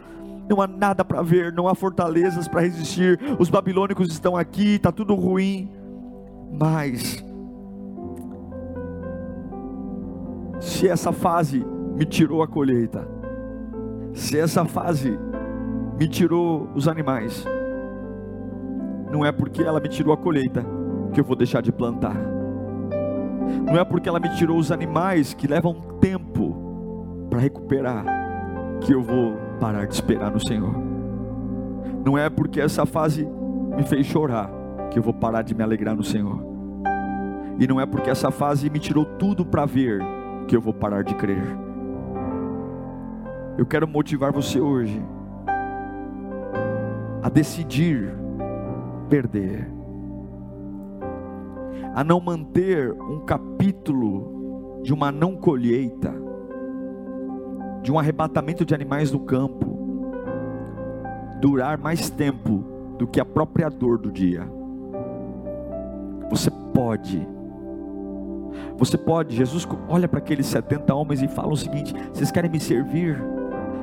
não 0.46 0.60
há 0.60 0.66
nada 0.66 1.02
para 1.02 1.22
ver, 1.22 1.54
não 1.54 1.66
há 1.66 1.74
fortalezas 1.74 2.46
para 2.46 2.60
resistir. 2.60 3.18
Os 3.38 3.48
babilônicos 3.48 4.12
estão 4.12 4.36
aqui, 4.36 4.74
está 4.74 4.92
tudo 4.92 5.14
ruim. 5.14 5.70
Mas, 6.58 7.24
se 10.60 10.88
essa 10.88 11.12
fase 11.12 11.66
me 11.96 12.04
tirou 12.04 12.42
a 12.42 12.48
colheita, 12.48 13.08
se 14.12 14.38
essa 14.38 14.64
fase 14.64 15.18
me 15.98 16.06
tirou 16.06 16.68
os 16.74 16.86
animais, 16.86 17.44
não 19.10 19.24
é 19.24 19.32
porque 19.32 19.62
ela 19.62 19.80
me 19.80 19.88
tirou 19.88 20.14
a 20.14 20.16
colheita 20.16 20.64
que 21.12 21.20
eu 21.20 21.24
vou 21.24 21.34
deixar 21.34 21.60
de 21.60 21.72
plantar. 21.72 22.16
Não 23.66 23.76
é 23.76 23.84
porque 23.84 24.08
ela 24.08 24.20
me 24.20 24.28
tirou 24.36 24.56
os 24.56 24.70
animais 24.70 25.34
que 25.34 25.48
levam 25.48 25.74
tempo 26.00 27.26
para 27.30 27.40
recuperar 27.40 28.04
que 28.80 28.92
eu 28.92 29.02
vou 29.02 29.34
parar 29.58 29.86
de 29.86 29.94
esperar 29.94 30.30
no 30.30 30.40
Senhor. 30.40 30.72
Não 32.04 32.16
é 32.16 32.30
porque 32.30 32.60
essa 32.60 32.86
fase 32.86 33.26
me 33.76 33.82
fez 33.82 34.06
chorar 34.06 34.63
que 34.90 34.98
eu 34.98 35.02
vou 35.02 35.12
parar 35.12 35.42
de 35.42 35.54
me 35.54 35.62
alegrar 35.62 35.94
no 35.94 36.04
Senhor. 36.04 36.44
E 37.58 37.66
não 37.66 37.80
é 37.80 37.86
porque 37.86 38.10
essa 38.10 38.30
fase 38.30 38.68
me 38.68 38.78
tirou 38.78 39.04
tudo 39.04 39.44
para 39.44 39.64
ver 39.64 40.00
que 40.48 40.56
eu 40.56 40.60
vou 40.60 40.74
parar 40.74 41.02
de 41.02 41.14
crer. 41.14 41.44
Eu 43.56 43.64
quero 43.64 43.86
motivar 43.86 44.32
você 44.32 44.60
hoje 44.60 45.00
a 47.22 47.28
decidir 47.28 48.12
perder, 49.08 49.70
a 51.94 52.02
não 52.02 52.20
manter 52.20 52.92
um 52.92 53.20
capítulo 53.20 54.80
de 54.82 54.92
uma 54.92 55.12
não 55.12 55.36
colheita, 55.36 56.12
de 57.82 57.92
um 57.92 57.98
arrebatamento 57.98 58.64
de 58.64 58.74
animais 58.74 59.12
no 59.12 59.20
campo, 59.20 59.78
durar 61.40 61.78
mais 61.78 62.10
tempo 62.10 62.64
do 62.98 63.06
que 63.06 63.20
a 63.20 63.24
própria 63.24 63.70
dor 63.70 63.98
do 63.98 64.10
dia. 64.10 64.48
Você 66.30 66.50
pode. 66.50 67.26
Você 68.76 68.98
pode. 68.98 69.36
Jesus 69.36 69.66
olha 69.88 70.08
para 70.08 70.18
aqueles 70.18 70.46
70 70.46 70.94
homens 70.94 71.22
e 71.22 71.28
fala 71.28 71.52
o 71.52 71.56
seguinte: 71.56 71.94
vocês 72.12 72.30
querem 72.30 72.50
me 72.50 72.60
servir? 72.60 73.22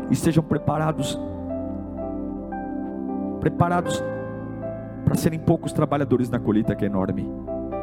Estejam 0.09 0.43
preparados. 0.43 1.19
Preparados 3.39 4.03
para 5.05 5.15
serem 5.15 5.39
poucos 5.39 5.73
trabalhadores 5.73 6.29
na 6.29 6.39
colheita 6.39 6.75
que 6.75 6.85
é 6.85 6.87
enorme. 6.87 7.27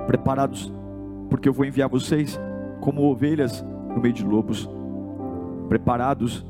Preparados, 0.07 0.73
porque 1.29 1.49
eu 1.49 1.53
vou 1.53 1.67
enviar 1.67 1.89
vocês 1.89 2.39
como 2.81 3.03
ovelhas 3.11 3.65
no 3.95 4.01
meio 4.01 4.15
de 4.15 4.25
lobos. 4.25 4.69
Preparados, 5.69 6.47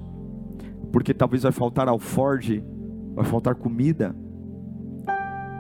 porque 0.93 1.15
talvez 1.15 1.43
vai 1.43 1.53
faltar 1.53 1.89
alforge, 1.89 2.63
vai 3.15 3.25
faltar 3.25 3.55
comida 3.55 4.15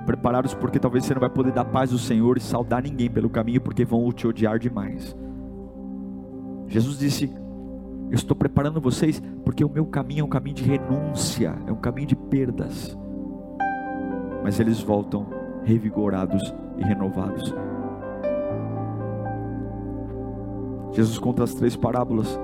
preparados 0.08 0.54
porque 0.54 0.78
talvez 0.78 1.04
você 1.04 1.12
não 1.12 1.20
vai 1.20 1.28
poder 1.28 1.52
dar 1.52 1.66
paz 1.66 1.92
ao 1.92 1.98
Senhor 1.98 2.38
e 2.38 2.40
saudar 2.40 2.82
ninguém 2.82 3.10
pelo 3.10 3.28
caminho 3.28 3.60
porque 3.60 3.84
vão 3.84 4.10
te 4.10 4.26
odiar 4.26 4.58
demais. 4.58 5.14
Jesus 6.66 6.98
disse: 6.98 7.30
Eu 8.08 8.14
estou 8.14 8.34
preparando 8.34 8.80
vocês 8.80 9.22
porque 9.44 9.62
o 9.62 9.68
meu 9.68 9.84
caminho 9.84 10.22
é 10.22 10.24
um 10.24 10.28
caminho 10.28 10.56
de 10.56 10.64
renúncia, 10.64 11.54
é 11.66 11.70
um 11.70 11.76
caminho 11.76 12.06
de 12.06 12.16
perdas. 12.16 12.96
Mas 14.42 14.58
eles 14.58 14.80
voltam 14.80 15.26
revigorados 15.62 16.54
e 16.78 16.82
renovados. 16.82 17.54
Jesus 20.92 21.18
conta 21.18 21.44
as 21.44 21.52
três 21.52 21.76
parábolas: 21.76 22.40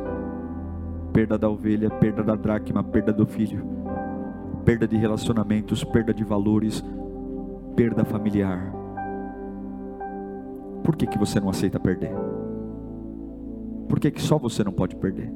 perda 1.14 1.38
da 1.38 1.48
ovelha, 1.48 1.88
perda 1.88 2.22
da 2.22 2.34
dracma, 2.34 2.84
perda 2.84 3.10
do 3.10 3.24
filho, 3.24 3.64
perda 4.66 4.86
de 4.86 4.98
relacionamentos, 4.98 5.82
perda 5.82 6.12
de 6.12 6.24
valores, 6.24 6.84
perda 7.74 8.04
familiar. 8.04 8.72
Por 10.82 10.96
que, 10.96 11.06
que 11.06 11.18
você 11.18 11.40
não 11.40 11.48
aceita 11.48 11.80
perder? 11.80 12.12
Por 13.88 13.98
que, 13.98 14.10
que 14.10 14.22
só 14.22 14.38
você 14.38 14.62
não 14.62 14.72
pode 14.72 14.96
perder? 14.96 15.32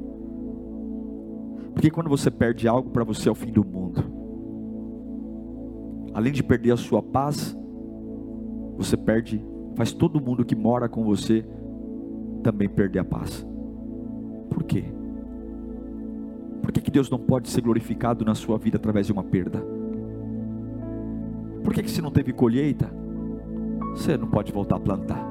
Porque 1.73 1.89
quando 1.89 2.09
você 2.09 2.29
perde 2.29 2.67
algo, 2.67 2.89
para 2.89 3.03
você 3.03 3.29
é 3.29 3.31
o 3.31 3.35
fim 3.35 3.51
do 3.51 3.65
mundo. 3.65 4.03
Além 6.13 6.33
de 6.33 6.43
perder 6.43 6.71
a 6.71 6.77
sua 6.77 7.01
paz, 7.01 7.57
você 8.77 8.97
perde, 8.97 9.43
faz 9.75 9.93
todo 9.93 10.21
mundo 10.21 10.45
que 10.45 10.55
mora 10.55 10.89
com 10.89 11.03
você 11.03 11.45
também 12.43 12.67
perder 12.67 12.99
a 12.99 13.05
paz. 13.05 13.45
Por 14.49 14.63
quê? 14.63 14.85
Por 16.61 16.71
que, 16.71 16.81
que 16.81 16.91
Deus 16.91 17.09
não 17.09 17.19
pode 17.19 17.49
ser 17.49 17.61
glorificado 17.61 18.25
na 18.25 18.35
sua 18.35 18.57
vida 18.57 18.77
através 18.77 19.07
de 19.07 19.13
uma 19.13 19.23
perda? 19.23 19.78
Por 21.69 21.75
que, 21.75 21.83
que 21.83 21.91
se 21.91 22.01
não 22.01 22.09
teve 22.09 22.33
colheita, 22.33 22.91
você 23.91 24.17
não 24.17 24.27
pode 24.27 24.51
voltar 24.51 24.77
a 24.77 24.79
plantar? 24.79 25.23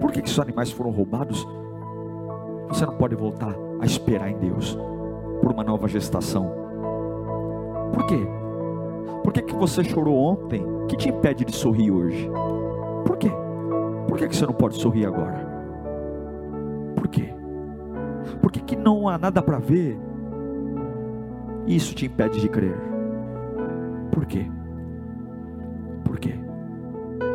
Por 0.00 0.10
que, 0.10 0.20
que 0.20 0.28
se 0.28 0.34
os 0.34 0.40
animais 0.40 0.72
foram 0.72 0.90
roubados, 0.90 1.46
você 2.66 2.84
não 2.84 2.96
pode 2.96 3.14
voltar 3.14 3.54
a 3.80 3.86
esperar 3.86 4.28
em 4.28 4.36
Deus 4.38 4.76
por 5.40 5.52
uma 5.52 5.62
nova 5.62 5.86
gestação? 5.86 6.50
Por 7.92 8.04
quê? 8.06 8.26
Por 9.22 9.32
que, 9.32 9.42
que 9.42 9.54
você 9.54 9.84
chorou 9.84 10.16
ontem 10.16 10.66
que 10.88 10.96
te 10.96 11.10
impede 11.10 11.44
de 11.44 11.54
sorrir 11.54 11.92
hoje? 11.92 12.28
Por 13.06 13.16
quê? 13.16 13.30
Por 14.08 14.18
que, 14.18 14.26
que 14.26 14.34
você 14.34 14.46
não 14.46 14.54
pode 14.54 14.74
sorrir 14.74 15.06
agora? 15.06 15.46
Por 16.96 17.06
quê? 17.06 17.32
Por 18.42 18.50
que, 18.50 18.60
que 18.60 18.74
não 18.74 19.08
há 19.08 19.16
nada 19.16 19.40
para 19.40 19.60
ver? 19.60 19.96
Isso 21.68 21.94
te 21.94 22.06
impede 22.06 22.40
de 22.40 22.48
crer? 22.48 22.76
Por 24.10 24.26
quê? 24.26 24.50
Por 26.14 26.20
quê? 26.20 26.34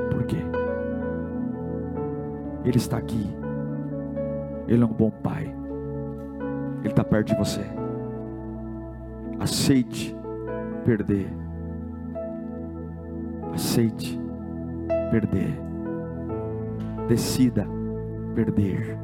Por 0.09 0.23
quê? 0.23 0.37
Ele 2.63 2.77
está 2.77 2.97
aqui. 2.97 3.29
Ele 4.69 4.81
é 4.81 4.85
um 4.85 4.93
bom 4.93 5.11
pai. 5.11 5.53
Ele 6.79 6.87
está 6.87 7.03
perto 7.03 7.27
de 7.27 7.35
você. 7.35 7.59
Aceite 9.37 10.15
perder. 10.85 11.27
Aceite 13.53 14.17
perder. 15.11 15.59
Decida 17.09 17.67
perder. 18.33 18.97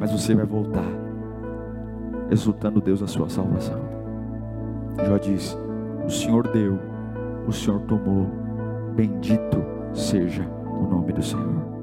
Mas 0.00 0.12
você 0.12 0.34
vai 0.34 0.46
voltar, 0.46 0.90
exultando 2.30 2.80
Deus 2.80 3.02
na 3.02 3.06
sua 3.06 3.28
salvação. 3.28 3.82
Jó 5.06 5.18
diz: 5.18 5.58
O 6.06 6.08
Senhor 6.08 6.48
deu 6.48 6.95
o 7.46 7.52
Senhor 7.52 7.80
tomou. 7.82 8.26
Bendito 8.94 9.62
seja 9.92 10.42
o 10.42 10.86
nome 10.88 11.12
do 11.12 11.22
Senhor. 11.22 11.75